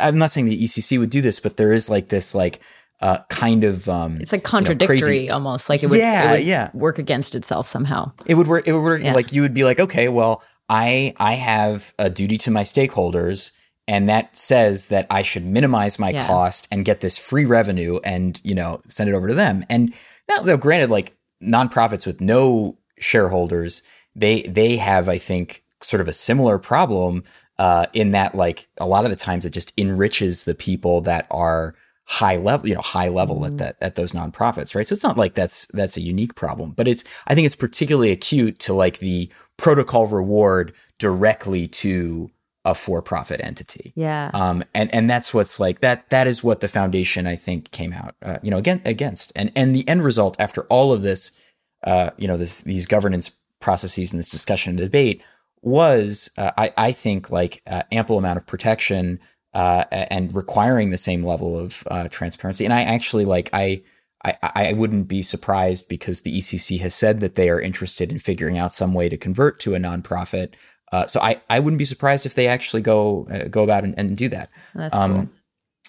[0.00, 2.60] I'm not saying the ecc would do this but there is like this like
[3.00, 5.68] uh, kind of um, It's like you know, contradictory crazy- almost.
[5.70, 6.70] Like it would, Yeah, it would yeah.
[6.74, 8.12] work against itself somehow.
[8.26, 9.14] it would work it would work Yeah.
[9.14, 13.52] like you would be like okay well i i have a duty to my stakeholders
[13.88, 16.26] and that says that I should minimize my Yeah.
[16.26, 19.64] cost and get this free revenue and you know send it over to them.
[19.68, 19.92] And
[20.28, 23.82] now, though, granted, like nonprofits with no shareholders,
[24.14, 27.24] they they have, I think, sort of a similar problem
[27.58, 31.26] uh, in that, like a lot of the times, it just enriches the people that
[31.30, 31.74] are
[32.10, 34.84] high level, you know, high level at that at those nonprofits, right?
[34.84, 38.10] So it's not like that's that's a unique problem, but it's I think it's particularly
[38.10, 42.30] acute to like the protocol reward directly to
[42.64, 43.92] a for-profit entity.
[43.94, 44.30] Yeah.
[44.34, 46.10] Um, and and that's what's like that.
[46.10, 49.52] That is what the foundation I think came out, uh, you know, again against, and
[49.54, 51.40] and the end result after all of this,
[51.84, 53.30] uh, you know, this these governance
[53.60, 55.22] processes and this discussion and debate
[55.62, 59.20] was, uh, I I think like uh, ample amount of protection
[59.54, 62.64] uh, and requiring the same level of uh, transparency.
[62.64, 63.82] And I actually like I.
[64.22, 68.18] I, I wouldn't be surprised because the ECC has said that they are interested in
[68.18, 70.50] figuring out some way to convert to a nonprofit.
[70.92, 73.94] Uh, so I, I wouldn't be surprised if they actually go uh, go about and,
[73.98, 74.50] and do that.
[74.74, 75.28] That's um, cool.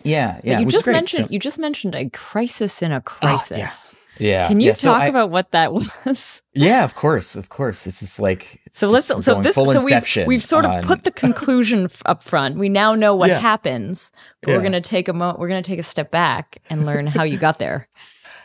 [0.06, 0.60] Yeah, But yeah.
[0.60, 0.94] you just great.
[0.94, 3.98] mentioned So- you just mentioned a crisis in a crisis.
[4.18, 4.48] yeah.
[4.48, 5.74] Can you yeah, so talk I- about what that
[6.06, 6.42] was?
[6.54, 7.84] Yeah, of course, of course.
[7.84, 11.04] This is like So let's we're so this so we've, we've sort of on- put
[11.04, 12.58] the conclusion up front.
[12.58, 13.40] We now know what Yeah.
[13.40, 14.12] happens,
[14.42, 17.08] but we're going to take a mo- we're to take a step back and learn
[17.08, 17.88] how you got there.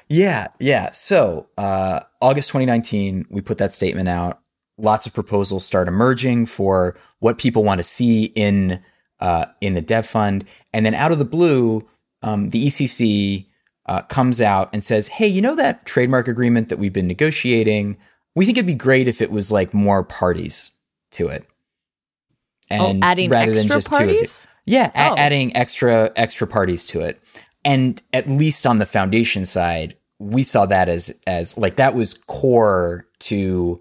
[0.09, 0.93] Yeah, yeah.
[0.93, 4.41] So, uh, August 2019, we put that statement out.
[4.79, 8.83] Lots of proposals start emerging for what people want to see in
[9.21, 11.89] uh, in the dev fund, and then out of the blue,
[12.23, 13.47] um, the ECC
[13.87, 17.97] uh, comes out and says, "Hey, you know that trademark agreement that we've been negotiating?
[18.37, 20.71] We think it'd be great if it was like more parties
[21.13, 21.45] to it."
[22.71, 24.49] oh, adding rather than extra just two parties?
[24.65, 25.17] Yeah, a- Oh.
[25.17, 27.21] adding extra extra parties to it.
[27.65, 32.15] And at least on the foundation side, we saw that as as like that was
[32.15, 33.81] core to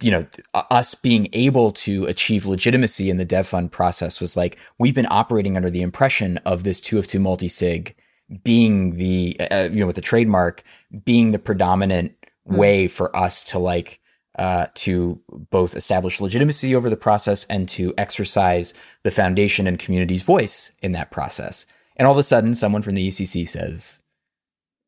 [0.00, 0.24] you know
[0.70, 5.08] us being able to achieve legitimacy in the dev fund process was like we've been
[5.10, 7.96] operating under the impression of this 2 of 2 multi-sig
[8.44, 10.62] being the uh, you know with the trademark
[11.04, 12.12] being the predominant
[12.56, 14.00] way for us to like
[14.38, 15.20] uh, to
[15.50, 18.72] both establish legitimacy over the process and to exercise
[19.02, 21.66] the foundation and community's voice in that process.
[21.96, 24.00] And all of a sudden, someone from the ECC says,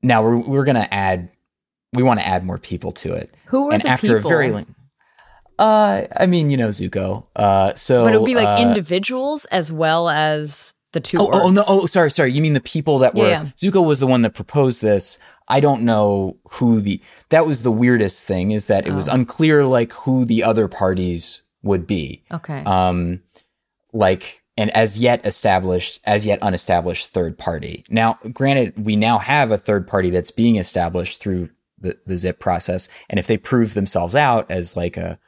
[0.02, 1.30] "Now we're we're going to add,
[1.92, 4.30] we want to add more people to it." Who are and the after people?
[4.30, 4.74] a very long,
[5.58, 7.26] uh, I mean, you know, Zooko.
[7.36, 11.18] Uh, so but it would be like uh, individuals as well as the two.
[11.18, 11.64] Oh, oh, oh, no!
[11.68, 12.32] Oh, sorry, sorry.
[12.32, 13.44] You mean the people that were Yeah.
[13.56, 15.18] Zooko was the one that proposed this.
[15.48, 19.12] I don't know who the that was the weirdest thing is that it was Oh.
[19.14, 22.22] unclear like who the other parties would be.
[22.32, 22.62] Okay.
[22.64, 23.20] Um,
[23.92, 27.84] like an as yet established, as yet unestablished third party.
[27.88, 32.38] Now, granted, we now have a third party that's being established through the the zip
[32.40, 35.18] process, and if they prove themselves out as like a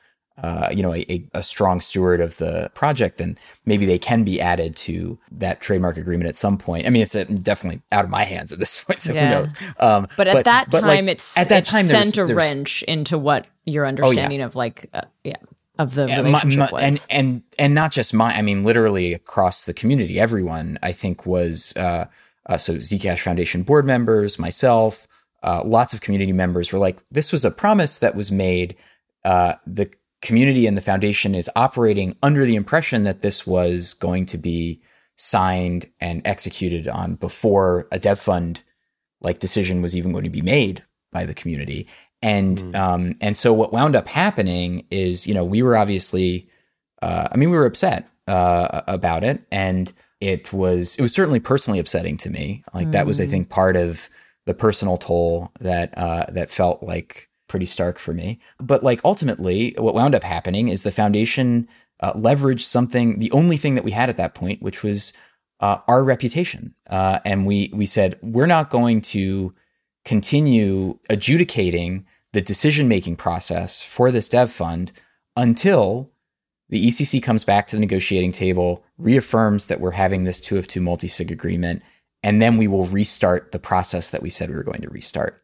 [0.43, 4.25] uh, you know, a, a, a strong steward of the project, then maybe they can
[4.25, 6.87] be added to that trademark agreement at some point.
[6.87, 9.29] I mean, it's uh, definitely out of my hands at this point, so Yeah.
[9.29, 9.55] who knows?
[9.79, 12.37] Um, but at that but, time, like, it's at that it time sent a there
[12.37, 15.37] wrench into what your understanding of like uh, yeah
[15.79, 16.83] of the Yeah, my- relationship my- was.
[16.83, 21.25] and and and not just my i mean literally across the community everyone i think
[21.25, 22.07] was uh,
[22.47, 25.07] uh so zcash foundation board members myself
[25.45, 28.75] uh lots of community members were like this was a promise that was made
[29.25, 29.89] uh the
[30.23, 34.81] community and the foundation is operating under the impression that this was going to be
[35.17, 38.63] signed and executed on before a dev fund
[39.21, 41.87] like decision was even going to be made by the community.
[42.23, 46.49] And um and so what wound up happening is you know we were obviously
[47.03, 49.43] uh i mean we were upset uh about it.
[49.51, 52.63] And it was it was certainly personally upsetting to me.
[52.73, 54.09] Like that was i think part of
[54.47, 59.75] the personal toll that uh that felt like pretty stark for me but like ultimately
[59.77, 61.69] what wound up happening is the foundation
[62.01, 65.13] uh, leveraged something the only thing that we had at that point which was
[65.61, 69.55] uh, our reputation uh, and we we said we're not going to
[70.07, 74.93] continue adjudicating the decision making process for this dev fund
[75.37, 76.11] until
[76.73, 80.67] the ECC comes back to the negotiating table, reaffirms that we're having this two of
[80.67, 81.83] two multi sig agreement,
[82.23, 85.42] and then we will restart the process that we said we were going to restart.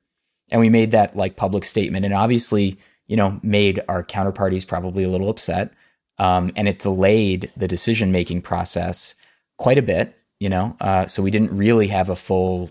[0.50, 5.04] And we made that like public statement, and obviously, you know, made our counterparties probably
[5.04, 5.72] a little upset,
[6.18, 9.14] um, and it delayed the decision making process
[9.56, 10.14] quite a bit.
[10.40, 12.70] You know, uh, so we didn't really have a full,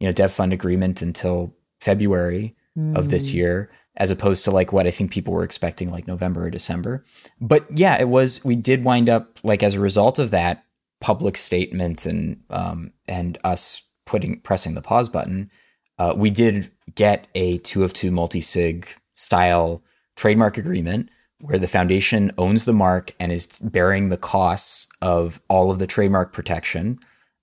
[0.00, 2.56] you know, dev fund agreement until February
[2.94, 3.34] of this Mm.
[3.34, 7.04] year as opposed to like what I think people were expecting like November or December.
[7.38, 10.64] But yeah, it was we did wind up like as a result of that
[11.02, 15.50] public statement and um and us putting pressing the pause button,
[15.98, 19.82] uh, we did get a two of two multi sig style
[20.16, 21.08] trademark agreement
[21.42, 25.88] where the foundation owns the mark and is bearing the costs of all of the
[25.88, 26.98] trademark protection,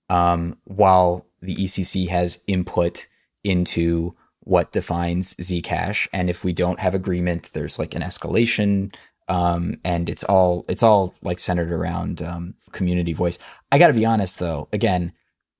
[0.08, 3.06] um, while the ECC has input
[3.44, 6.08] into what defines Zcash.
[6.14, 8.94] And if we don't have agreement, there's like an escalation.
[9.28, 13.38] Um, and it's all it's all like centered around um, community voice.
[13.70, 14.68] I got to be honest though.
[14.72, 15.12] Again,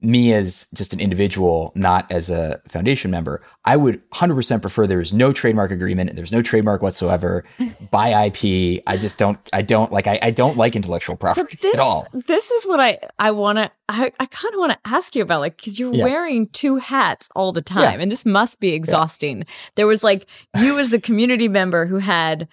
[0.02, 5.00] me as just an individual, not as a foundation member, I would 100% prefer there
[5.00, 6.10] is no trademark agreement.
[6.10, 7.44] And there's no trademark whatsoever
[7.90, 8.82] by IP.
[8.86, 11.80] I just don't, I don't like, I, I don't like intellectual property so this, at
[11.80, 12.08] all.
[12.12, 15.22] This is what I, I want to, I, I kind of want to ask you
[15.22, 16.04] about, like, cause you're yeah.
[16.04, 18.02] wearing two hats all the time yeah.
[18.02, 19.38] and this must be exhausting.
[19.38, 19.44] Yeah.
[19.74, 20.26] There was like
[20.58, 22.48] you as a community member who had,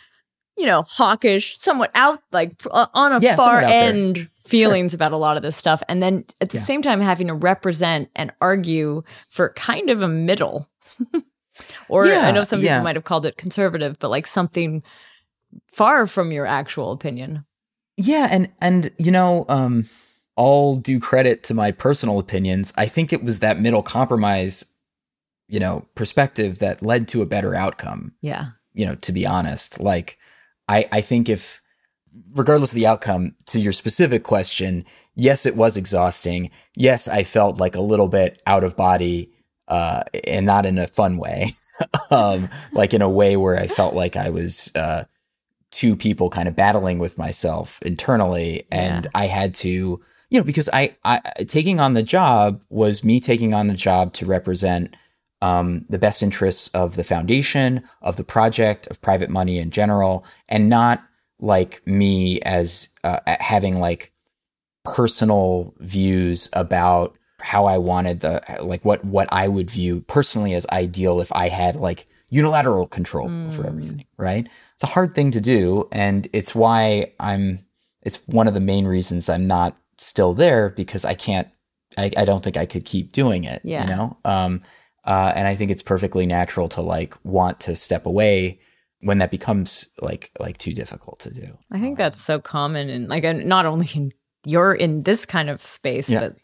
[0.58, 4.98] you know, hawkish, somewhat out, like uh, on a far end feelings sure.
[4.98, 5.84] about a lot of this stuff.
[5.88, 6.64] And then at the yeah.
[6.64, 10.68] same time, having to represent and argue for kind of a middle.
[11.90, 14.84] or yeah, I know some people might have called it conservative, but like something
[15.68, 17.46] far from your actual opinion.
[17.96, 18.28] Yeah.
[18.30, 19.88] And, and, you know, um,
[20.36, 22.74] all due credit to my personal opinions.
[22.78, 24.66] I think it was that middle compromise,
[25.48, 28.14] you know, perspective that led to a better outcome.
[28.22, 28.50] Yeah.
[28.74, 30.20] You know, to be honest, like,
[30.68, 31.62] I, I think if
[32.34, 36.52] regardless of the outcome, to your specific question, yes, it was exhausting.
[36.76, 39.32] Yes, I felt like a little bit out of body,
[39.68, 41.52] uh, and not in a fun way.
[42.12, 45.04] um, like in a way where I felt like I was, uh,
[45.72, 48.66] two people kind of battling with myself internally.
[48.72, 49.12] And yeah.
[49.14, 49.68] I had to,
[50.30, 54.14] you know, because I, I, taking on the job was me taking on the job
[54.14, 54.96] to represent,
[55.42, 60.26] um, the best interests of the foundation, of the project, of private money in general,
[60.50, 61.04] and not
[61.40, 64.12] like me as uh, having like
[64.84, 70.66] personal views about how I wanted the like what what I would view personally as
[70.68, 73.50] ideal if I had like unilateral control mm.
[73.50, 74.48] over everything, right?
[74.76, 77.66] It's a hard thing to do and it's why I'm
[78.02, 81.48] it's one of the main reasons I'm not still there because I can't
[81.98, 83.82] I, I don't think I could keep doing it, yeah.
[83.82, 84.18] you know?
[84.26, 84.62] Um
[85.08, 88.60] uh, and I think it's perfectly natural to like want to step away
[89.00, 91.58] when that becomes like like too difficult to do.
[91.72, 94.12] I think that's so common and like not only in
[94.46, 96.20] you're in this kind of space, yeah.
[96.20, 96.36] but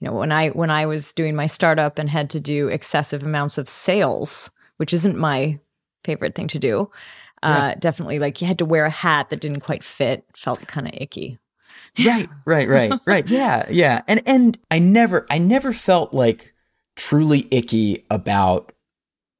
[0.00, 3.22] you know when I when I was doing my startup and had to do excessive
[3.22, 5.60] amounts of sales, which isn't my
[6.04, 6.90] favorite thing to do.
[7.40, 10.88] Uh, definitely like you had to wear a hat that didn't quite fit, felt kind
[10.88, 11.38] of icky.
[12.04, 13.26] right, right, right, right.
[13.28, 14.02] Yeah, yeah.
[14.08, 16.52] And and I never I never felt like
[16.98, 18.72] truly icky about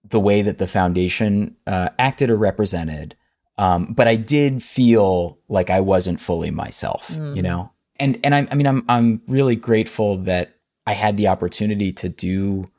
[0.05, 3.17] the way that the foundation uh, acted or represented.
[3.59, 7.37] Um, but I did feel like I wasn't fully myself, mm.
[7.37, 7.73] you know.
[7.99, 10.55] And and I, I mean, I'm I'm really grateful that
[10.87, 12.71] I had the opportunity to do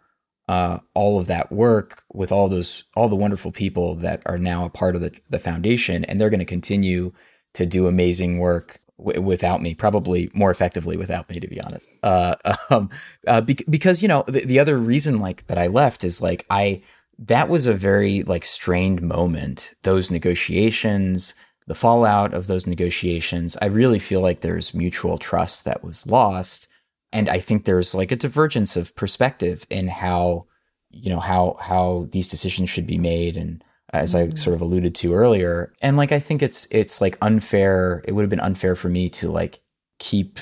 [0.47, 4.63] uh, all of that work with all those all the wonderful people that are now
[4.63, 7.11] a part of the the foundation, and they're going to continue
[7.53, 11.87] to do amazing work w- without me, probably more effectively without me, to be honest.
[12.03, 12.35] Uh,
[12.69, 12.89] um,
[13.25, 16.45] uh, be- because you know the, the other reason like that I left is like
[16.49, 16.83] I
[17.17, 19.73] that was a very like strained moment.
[19.83, 21.35] Those negotiations,
[21.67, 26.67] the fallout of those negotiations, I really feel like there's mutual trust that was lost.
[27.11, 30.45] And I think there's like a divergence of perspective in how,
[30.89, 33.35] you know, how, how these decisions should be made.
[33.35, 34.15] And as.
[34.15, 38.03] I sort of alluded to earlier, and like, I think it's, it's like unfair.
[38.07, 39.59] It would have been unfair for me to like
[39.97, 40.39] keep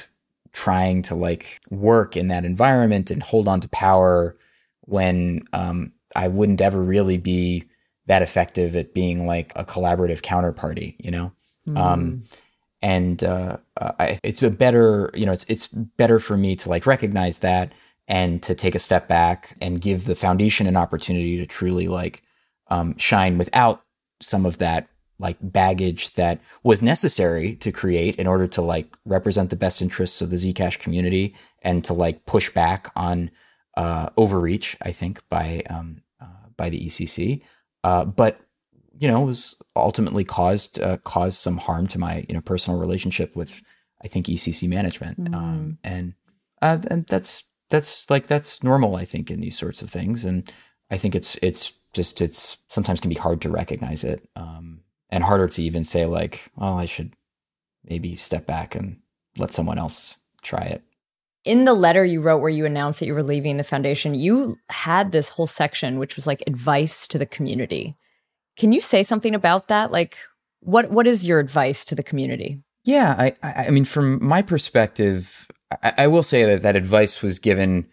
[0.54, 4.38] trying to like work in that environment and hold on to power
[4.82, 7.66] when, um, I wouldn't ever really be
[8.08, 11.32] that effective at being like a collaborative counterparty, you know?
[11.68, 11.78] Mm.
[11.78, 12.24] Um,
[12.82, 16.86] and uh, I, it's a better, you know, it's it's better for me to like
[16.86, 17.74] recognize that
[18.08, 22.24] and to take a step back and give the foundation an opportunity to truly like
[22.70, 23.84] um, shine without
[24.22, 24.88] some of that
[25.20, 30.22] like baggage that was necessary to create in order to like represent the best interests
[30.22, 33.32] of the Zcash community and to like push back on
[33.76, 37.42] uh, overreach, I think, by um, uh, by the ECC.
[37.84, 38.40] Uh, but
[39.00, 43.36] you know, was ultimately caused uh, caused some harm to my you know personal relationship
[43.36, 43.62] with
[44.04, 45.36] I think ECC management, mm.
[45.36, 46.14] um, and
[46.62, 50.52] uh, and that's that's like that's normal I think in these sorts of things, and
[50.90, 55.26] I think it's it's just it's sometimes can be hard to recognize it, um, and
[55.26, 57.14] harder to even say like, well, I should
[57.84, 59.02] maybe step back and
[59.38, 60.84] let someone else try it
[61.48, 64.58] in the letter you wrote where you announced that you were leaving the foundation, you
[64.70, 67.96] had this whole section which was like advice to the community.
[68.58, 69.90] Can you say something about that?
[69.90, 70.18] Like,
[70.60, 72.62] what what is your advice to the community?
[72.84, 75.48] Yeah, I I mean, from my perspective,
[75.82, 77.88] I, I will say that that advice was given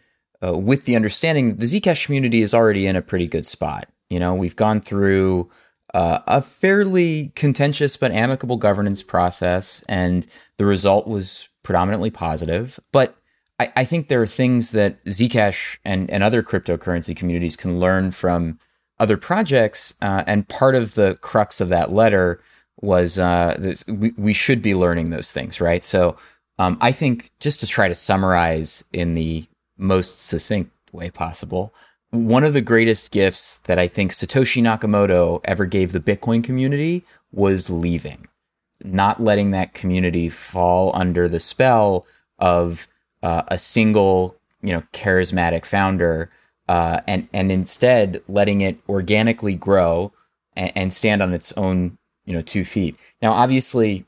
[0.44, 3.88] uh, with the understanding that the Zcash community is already in a pretty good spot.
[4.10, 5.50] You know, we've gone through
[5.92, 10.26] uh, a fairly contentious but amicable governance process, and
[10.58, 12.78] the result was predominantly positive.
[12.92, 13.16] But
[13.58, 18.10] I, I think there are things that Zcash and, and other cryptocurrency communities can learn
[18.10, 18.58] from
[18.98, 19.94] other projects.
[20.02, 22.40] Uh, and part of the crux of that letter
[22.80, 25.84] was uh, this, we, we should be learning those things, right?
[25.84, 26.16] So
[26.58, 31.74] um, I think just to try to summarize in the most succinct way possible,
[32.14, 37.04] one of the greatest gifts that I think Satoshi Nakamoto ever gave the Bitcoin community
[37.32, 38.28] was leaving,
[38.84, 42.06] not letting that community fall under the spell
[42.38, 42.86] of
[43.22, 46.30] uh, a single, you know, charismatic founder,
[46.68, 50.12] uh, and and instead letting it organically grow
[50.56, 52.96] and, and, stand on its own, you know, two feet.
[53.20, 54.06] Now, obviously,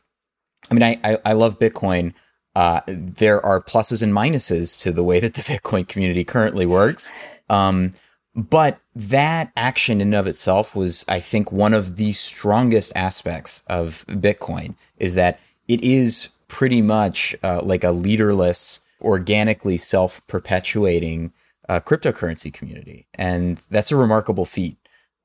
[0.70, 2.14] I mean, I I, I love Bitcoin.
[2.54, 7.10] Uh, there are pluses and minuses to the way that the Bitcoin community currently works.
[7.48, 7.94] Um,
[8.34, 13.62] but that action in and of itself was, I think, one of the strongest aspects
[13.66, 21.32] of Bitcoin is that it is pretty much uh, like a leaderless, organically self perpetuating
[21.68, 23.06] uh, cryptocurrency community.
[23.14, 24.76] And that's a remarkable feat.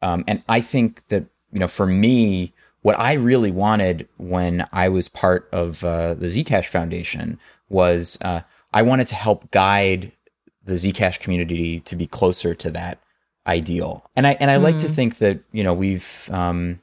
[0.01, 4.89] Um, and I think that, you know, for me, what I really wanted when I
[4.89, 7.39] was part of uh, the Zcash Foundation
[7.69, 8.41] was uh,
[8.73, 10.11] I wanted to help guide
[10.63, 12.99] the Zcash community to be closer to that
[13.47, 14.03] ideal.
[14.15, 14.63] And I and I mm-hmm.
[14.63, 14.93] like to mm-hmm.
[14.93, 16.81] think that you know we've um,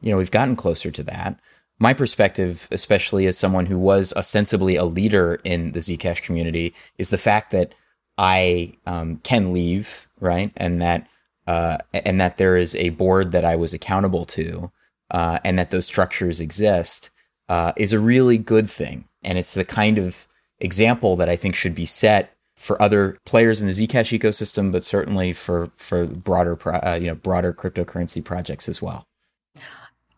[0.00, 1.38] you know we've gotten closer to that.
[1.80, 7.10] My perspective, especially as someone who was ostensibly a leader in the Zcash community, is
[7.10, 7.72] the fact that
[8.16, 11.06] I um, can leave, right, and that
[11.46, 14.72] uh, and that there is a board that I was accountable to,
[15.10, 17.10] uh, and that those structures exist,
[17.48, 19.04] uh, is a really good thing.
[19.22, 20.26] And it's the kind of
[20.58, 24.84] example that I think should be set for other players in the Zcash ecosystem, but
[24.84, 29.04] certainly for for broader uh, you know broader cryptocurrency projects as well.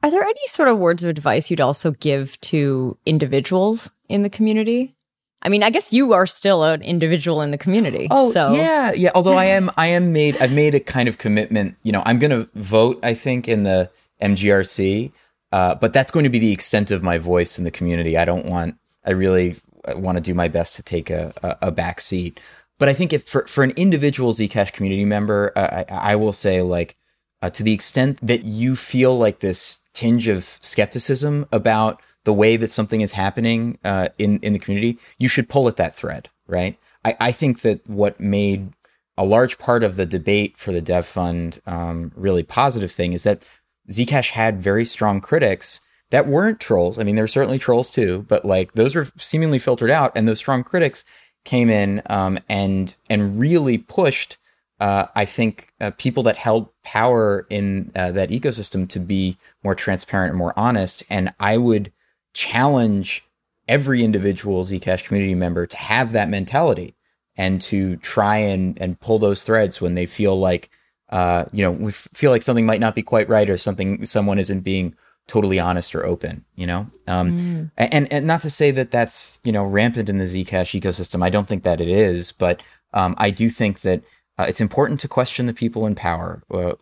[0.03, 4.31] Are there any sort of words of advice you'd also give to individuals in the
[4.31, 4.95] community?
[5.43, 8.09] I mean, I guess you are still an individual in the community.
[8.11, 8.55] Oh, so.
[8.55, 9.11] yeah, yeah.
[9.15, 10.37] Although I am, I am made.
[10.41, 11.77] I've made a kind of commitment.
[11.83, 12.99] You know, I'm going to vote.
[13.03, 13.91] I think in the
[14.23, 15.13] MGRC,
[15.53, 18.17] uh, but that's going to be the extent of my voice in the community.
[18.17, 18.77] I don't want.
[19.05, 19.57] I really
[19.89, 22.41] want to do my best to take a, a, a back seat.
[22.79, 26.33] But I think if for, for an individual Zcash community member, uh, I, I will
[26.33, 26.97] say like
[27.43, 32.57] uh, to the extent that you feel like this tinge of skepticism about the way
[32.57, 36.29] that something is happening uh, in in the community, you should pull at that thread,
[36.47, 36.79] right?
[37.05, 38.73] I, I think that what made
[39.17, 43.23] a large part of the debate for the Dev Fund um, really positive thing is
[43.23, 43.43] that
[43.91, 45.81] Zcash had very strong critics
[46.11, 46.99] that weren't trolls.
[46.99, 50.29] I mean, there were certainly trolls too, but like those were seemingly filtered out, and
[50.29, 51.05] those strong critics
[51.45, 54.37] came in um, and and really pushed.
[54.79, 59.75] Uh, I think uh, people that held power in uh, that ecosystem to be more
[59.75, 61.03] transparent and more honest.
[61.11, 61.93] And I would
[62.33, 63.25] challenge
[63.69, 66.95] every individual Zcash community member to have that mentality
[67.37, 70.71] and to try and and pull those threads when they feel like
[71.11, 74.39] uh, you know we feel like something might not be quite right or something someone
[74.39, 74.95] isn't being
[75.31, 76.89] totally honest or open, you know?
[77.07, 77.71] Um, mm.
[77.77, 81.23] and, and not to say that that's, you know, rampant in the Zcash ecosystem.
[81.23, 84.03] I don't think that it is, but um, I do think that
[84.39, 86.73] uh, it's important to question the people in power, uh,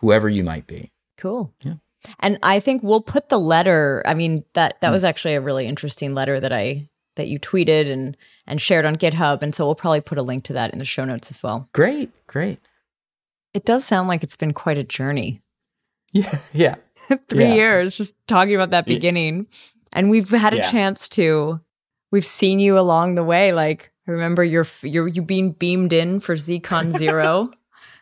[0.00, 0.92] whoever you might be.
[1.16, 1.54] Cool.
[1.62, 1.76] Yeah.
[2.20, 4.92] And I think we'll put the letter, I mean, that, that mm.
[4.92, 8.96] was actually a really interesting letter that I, that you tweeted and, and shared on
[8.96, 9.40] GitHub.
[9.40, 11.70] And so we'll probably put a link to that in the show notes as well.
[11.72, 12.10] Great.
[12.26, 12.58] Great.
[13.54, 15.40] It does sound like it's been quite a journey.
[16.12, 16.38] Yeah.
[16.52, 16.74] Yeah.
[17.28, 17.54] three yeah.
[17.54, 19.46] years just talking about that beginning.
[19.92, 20.70] And we've had a yeah.
[20.70, 21.60] chance to,
[22.10, 23.52] we've seen you along the way.
[23.52, 27.50] Like, remember you're, you're, you being beamed in for ZCon Zero.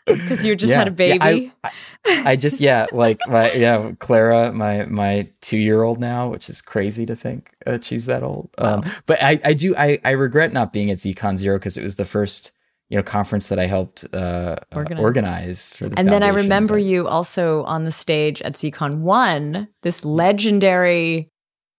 [0.05, 1.53] Because you just yeah, had a baby.
[1.65, 1.71] Yeah,
[2.07, 6.51] I, I, just yeah, like my yeah, Clara, my my two year old now, which
[6.51, 8.51] is crazy to think uh, she's that old.
[8.59, 11.85] Um, but I I do I I regret not being at ZCon Zero because it
[11.85, 12.51] was the first
[12.93, 14.99] you know conference that I helped uh, uh organize.
[14.99, 15.73] Uh, organize.
[15.73, 16.85] for the And then I remember but...
[16.85, 21.31] you also on the stage at ZCon One, this legendary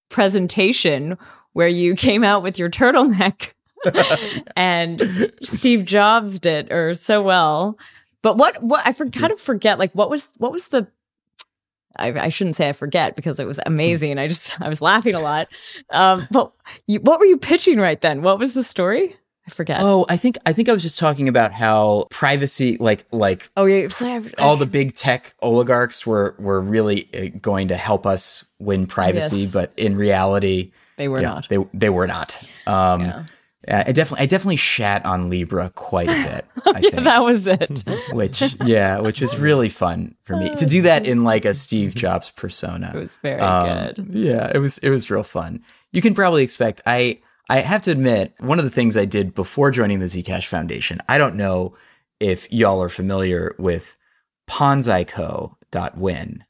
[0.09, 1.15] presentation
[1.51, 3.53] where you came out with your turtleneck
[4.55, 7.77] and Steve Jobs did or so well.
[8.23, 10.87] But what what I for, kind of forget like what was what was the
[11.95, 14.17] I, I, shouldn't say I forget because it was amazing.
[14.17, 15.47] I just I was laughing a lot.
[15.91, 16.51] Um, but
[16.87, 18.23] you, what were you pitching right then?
[18.23, 19.15] What was the story?
[19.45, 19.81] I forget.
[19.81, 23.65] Oh, I think I think I was just talking about how privacy, like like oh
[23.65, 23.89] yeah,
[24.37, 29.39] all the big tech oligarchs were were really uh, going to help us win privacy,
[29.39, 29.51] yes.
[29.51, 31.49] but in reality, they were yeah, not.
[31.49, 32.49] They they were not.
[32.65, 33.25] Um, yeah.
[33.65, 36.45] I definitely, I definitely shat on Libra quite a bit.
[36.65, 37.85] I yeah, think, that was it.
[38.11, 41.95] which, yeah, which was really fun for me to do that in like a Steve
[41.95, 42.91] Jobs persona.
[42.93, 44.09] It was very Um, good.
[44.11, 45.63] Yeah, it was it was real fun.
[45.93, 49.33] You can probably expect I I have to admit one of the things I did
[49.33, 50.99] before joining the Zcash Foundation.
[51.09, 51.75] I don't know
[52.19, 53.97] if y'all are familiar with
[54.49, 56.43] Ponzico.win,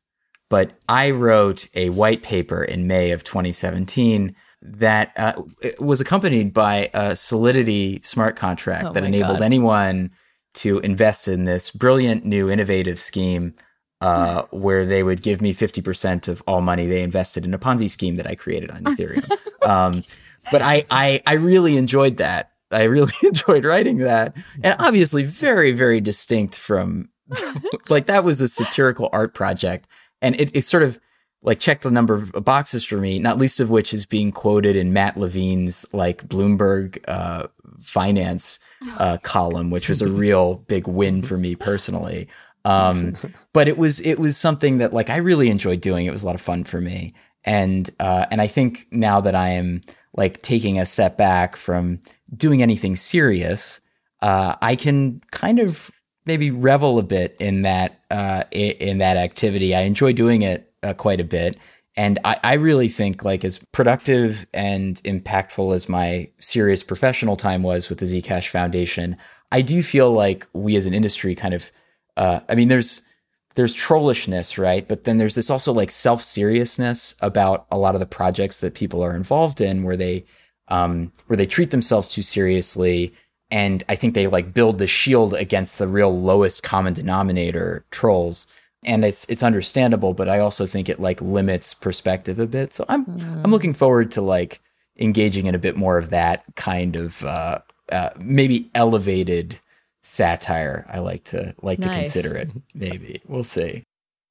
[0.50, 5.34] but I wrote a white paper in May of 2017 that uh,
[5.80, 9.46] was accompanied by a Solidity smart contract Oh that enabled God.
[9.46, 10.12] anyone
[10.56, 13.56] to invest in this brilliant new innovative scheme
[14.00, 17.90] uh, where they would give me 50% of all money they invested in a Ponzi
[17.90, 19.30] scheme that I created on Ethereum.
[19.68, 20.04] um,
[20.52, 22.52] but I, I, I really enjoyed that.
[22.72, 24.36] I really enjoyed writing that.
[24.64, 27.10] And obviously very, very distinct from
[27.90, 29.88] like that was a satirical art project.
[30.22, 31.00] And it, it sort of
[31.42, 34.76] like checked a number of boxes for me, not least of which is being quoted
[34.76, 37.48] in Matt Levine's like Bloomberg uh,
[37.82, 38.60] finance
[38.98, 42.30] uh, column, which was a real big win for me personally.
[42.66, 43.18] Um,
[43.52, 46.06] but it was it was something that like I really enjoyed doing.
[46.06, 47.14] It was a lot of fun for me,
[47.44, 49.82] and uh, and I think now that I am
[50.16, 52.00] like taking a step back from
[52.36, 53.82] doing anything serious,
[54.22, 55.92] uh, I can kind of
[56.26, 59.76] maybe revel a bit in that uh, in that activity.
[59.76, 61.58] I enjoy doing it uh, quite a bit,
[61.96, 67.64] and I, I really think like as productive and impactful as my serious professional time
[67.64, 69.18] was with the Zcash Foundation,
[69.52, 71.72] I do feel like we as an industry kind of,
[72.18, 73.08] uh, I mean, there's
[73.56, 74.88] there's trollishness, right?
[74.88, 78.74] But then there's this also like self seriousness about a lot of the projects that
[78.74, 80.26] people are involved in, where they
[80.68, 83.14] um, where they treat themselves too seriously,
[83.52, 88.48] and I think they like build the shield against the real lowest common denominator trolls.
[88.86, 92.74] And it's it's understandable, but I also think it like limits perspective a bit.
[92.74, 93.06] So I'm
[93.44, 94.60] I'm looking forward to like
[95.00, 97.60] engaging in a bit more of that kind of uh,
[97.92, 99.60] uh, maybe elevated
[100.04, 100.86] satire.
[100.90, 102.52] I like to like to consider it.
[102.76, 103.84] Maybe we'll see.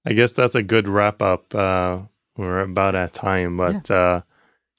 [0.04, 1.54] I guess that's a good wrap up.
[1.54, 2.00] Uh,
[2.36, 4.22] we're about at time, but uh,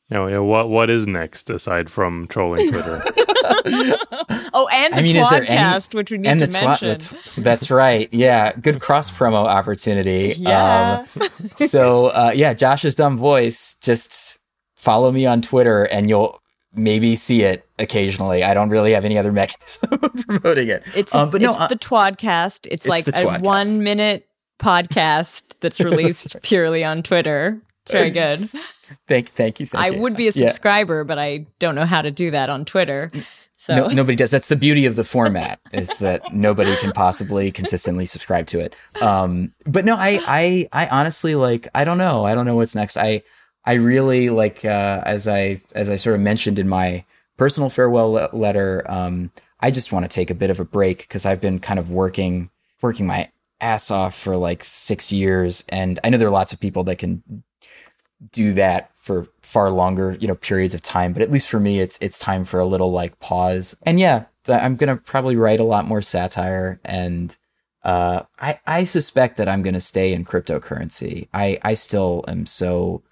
[0.09, 3.03] you know, what what is next aside from trolling Twitter?
[3.45, 6.51] oh, and the I mean, is there any- podcast, which we need and to the
[6.51, 6.89] twa- mention.
[6.89, 8.09] the tw- that's right.
[8.13, 10.33] Yeah, good cross promo opportunity.
[10.37, 11.05] yeah.
[11.19, 11.29] Um,
[11.67, 13.75] so uh, yeah, Josh's dumb voice.
[13.81, 14.39] Just
[14.75, 16.39] follow me on Twitter, and you'll
[16.73, 18.43] maybe see it occasionally.
[18.43, 20.83] I don't really have any other mechanism of promoting it.
[20.95, 22.67] It's Um, but no, it's uh, the Twadcast.
[22.69, 24.27] It's, like a one minute
[24.59, 27.61] podcast that's released purely on Twitter.
[27.83, 28.49] It's very good.
[29.07, 29.65] thank thank you.
[29.65, 30.01] Thank I you.
[30.01, 30.47] would be a Yeah.
[30.47, 33.11] subscriber, but I don't know how to do that on Twitter.
[33.55, 34.31] So No, nobody does.
[34.31, 38.75] That's the beauty of the format is that nobody can possibly consistently subscribe to it.
[39.01, 41.67] Um, but no, I, I, I honestly like.
[41.75, 42.25] I don't know.
[42.25, 42.97] I don't know what's next.
[42.97, 43.23] I,
[43.65, 47.05] I really like uh, as I as I sort of mentioned in my
[47.37, 48.85] personal farewell le- letter.
[48.89, 51.79] Um, I just want to take a bit of a break because I've been kind
[51.79, 52.49] of working
[52.81, 53.31] working my
[53.61, 56.97] ass off for like six years, and I know there are lots of people that
[56.97, 57.43] can
[58.31, 61.13] do that for far longer, you know, periods of time.
[61.13, 63.75] But at least for me, it's it's time for a little like pause.
[63.83, 67.35] And yeah, I'm gonna probably write a lot more satire, and
[67.83, 71.29] uh, I I suspect that I'm gonna stay in cryptocurrency.
[71.33, 73.03] I I still am so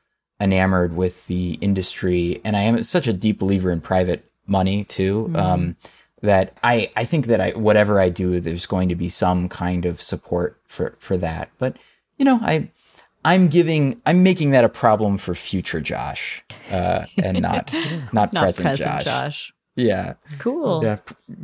[0.41, 5.31] enamored with the industry, and I am such a deep believer in private money too.
[5.35, 5.75] Um,
[6.21, 9.85] that I I think that I whatever I do, there's going to be some kind
[9.85, 11.49] of support for for that.
[11.57, 11.77] But
[12.17, 12.69] you know, I
[13.23, 17.71] I'm giving, I'm making that a problem for future Josh, uh, and not
[18.13, 19.03] not, not present, present Josh.
[19.05, 19.53] Josh.
[19.75, 20.83] Yeah, Cool.
[20.83, 20.97] yeah,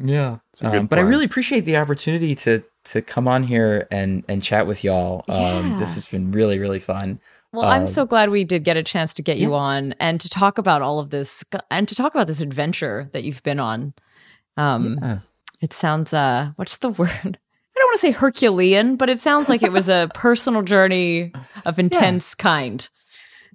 [0.04, 0.38] yeah.
[0.62, 4.68] Um, but I really appreciate the opportunity to to come on here and and chat
[4.68, 5.24] with y'all.
[5.30, 5.80] Um, Yeah.
[5.80, 7.20] this has been really really fun.
[7.54, 10.20] Well, I'm Um, so glad we did get a chance to get you on and
[10.20, 13.60] to talk about all of this and to talk about this adventure that you've been
[13.60, 13.94] on.
[14.58, 15.20] Um, Yeah.
[15.60, 17.10] It sounds, uh, what's the word?
[17.14, 21.32] I don't want to say Herculean, but it sounds like it was a personal journey
[21.66, 22.88] of intense kind.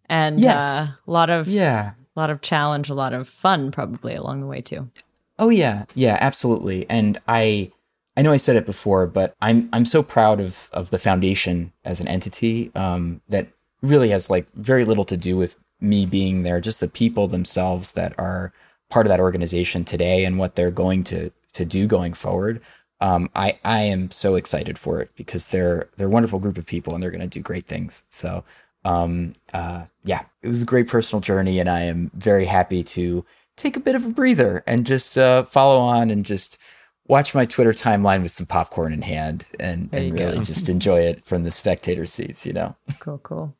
[0.08, 0.62] And Yes.
[0.62, 1.92] uh, a lot of, Yeah.
[2.16, 4.90] a lot of challenge, a lot of fun probably along the way too.
[5.38, 6.86] Oh yeah, yeah, absolutely.
[6.90, 7.72] And I
[8.16, 11.72] I know I said it before, but I'm I'm so proud of of the foundation
[11.84, 13.48] as an entity um, that
[13.82, 16.60] really has like very little to do with me being there.
[16.60, 18.52] Just the people themselves that are
[18.88, 22.60] part of that organization today and what they're going to to do going forward.
[23.00, 26.66] Um, I I am so excited for it because they're they're a wonderful group of
[26.66, 28.04] people and they're going to do great things.
[28.10, 28.44] So
[28.84, 33.24] um, uh, yeah, it was a great personal journey, and I am very happy to
[33.56, 36.58] take a bit of a breather and just uh, follow on and just
[37.06, 40.42] watch my Twitter timeline with some popcorn in hand and, and really go.
[40.42, 42.44] just enjoy it from the spectator seats.
[42.46, 42.76] You know.
[42.98, 43.56] Cool, cool.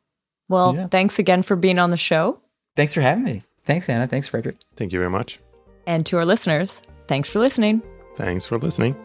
[0.53, 0.87] Well, Yeah.
[0.87, 2.39] thanks again for being on the show.
[2.75, 3.41] Thanks for having me.
[3.65, 4.07] Thanks, Anna.
[4.07, 4.57] Thanks, Fredrik.
[4.75, 5.39] Thank you very much.
[5.87, 7.81] And to our listeners, thanks for listening.
[8.15, 8.95] Thanks for listening.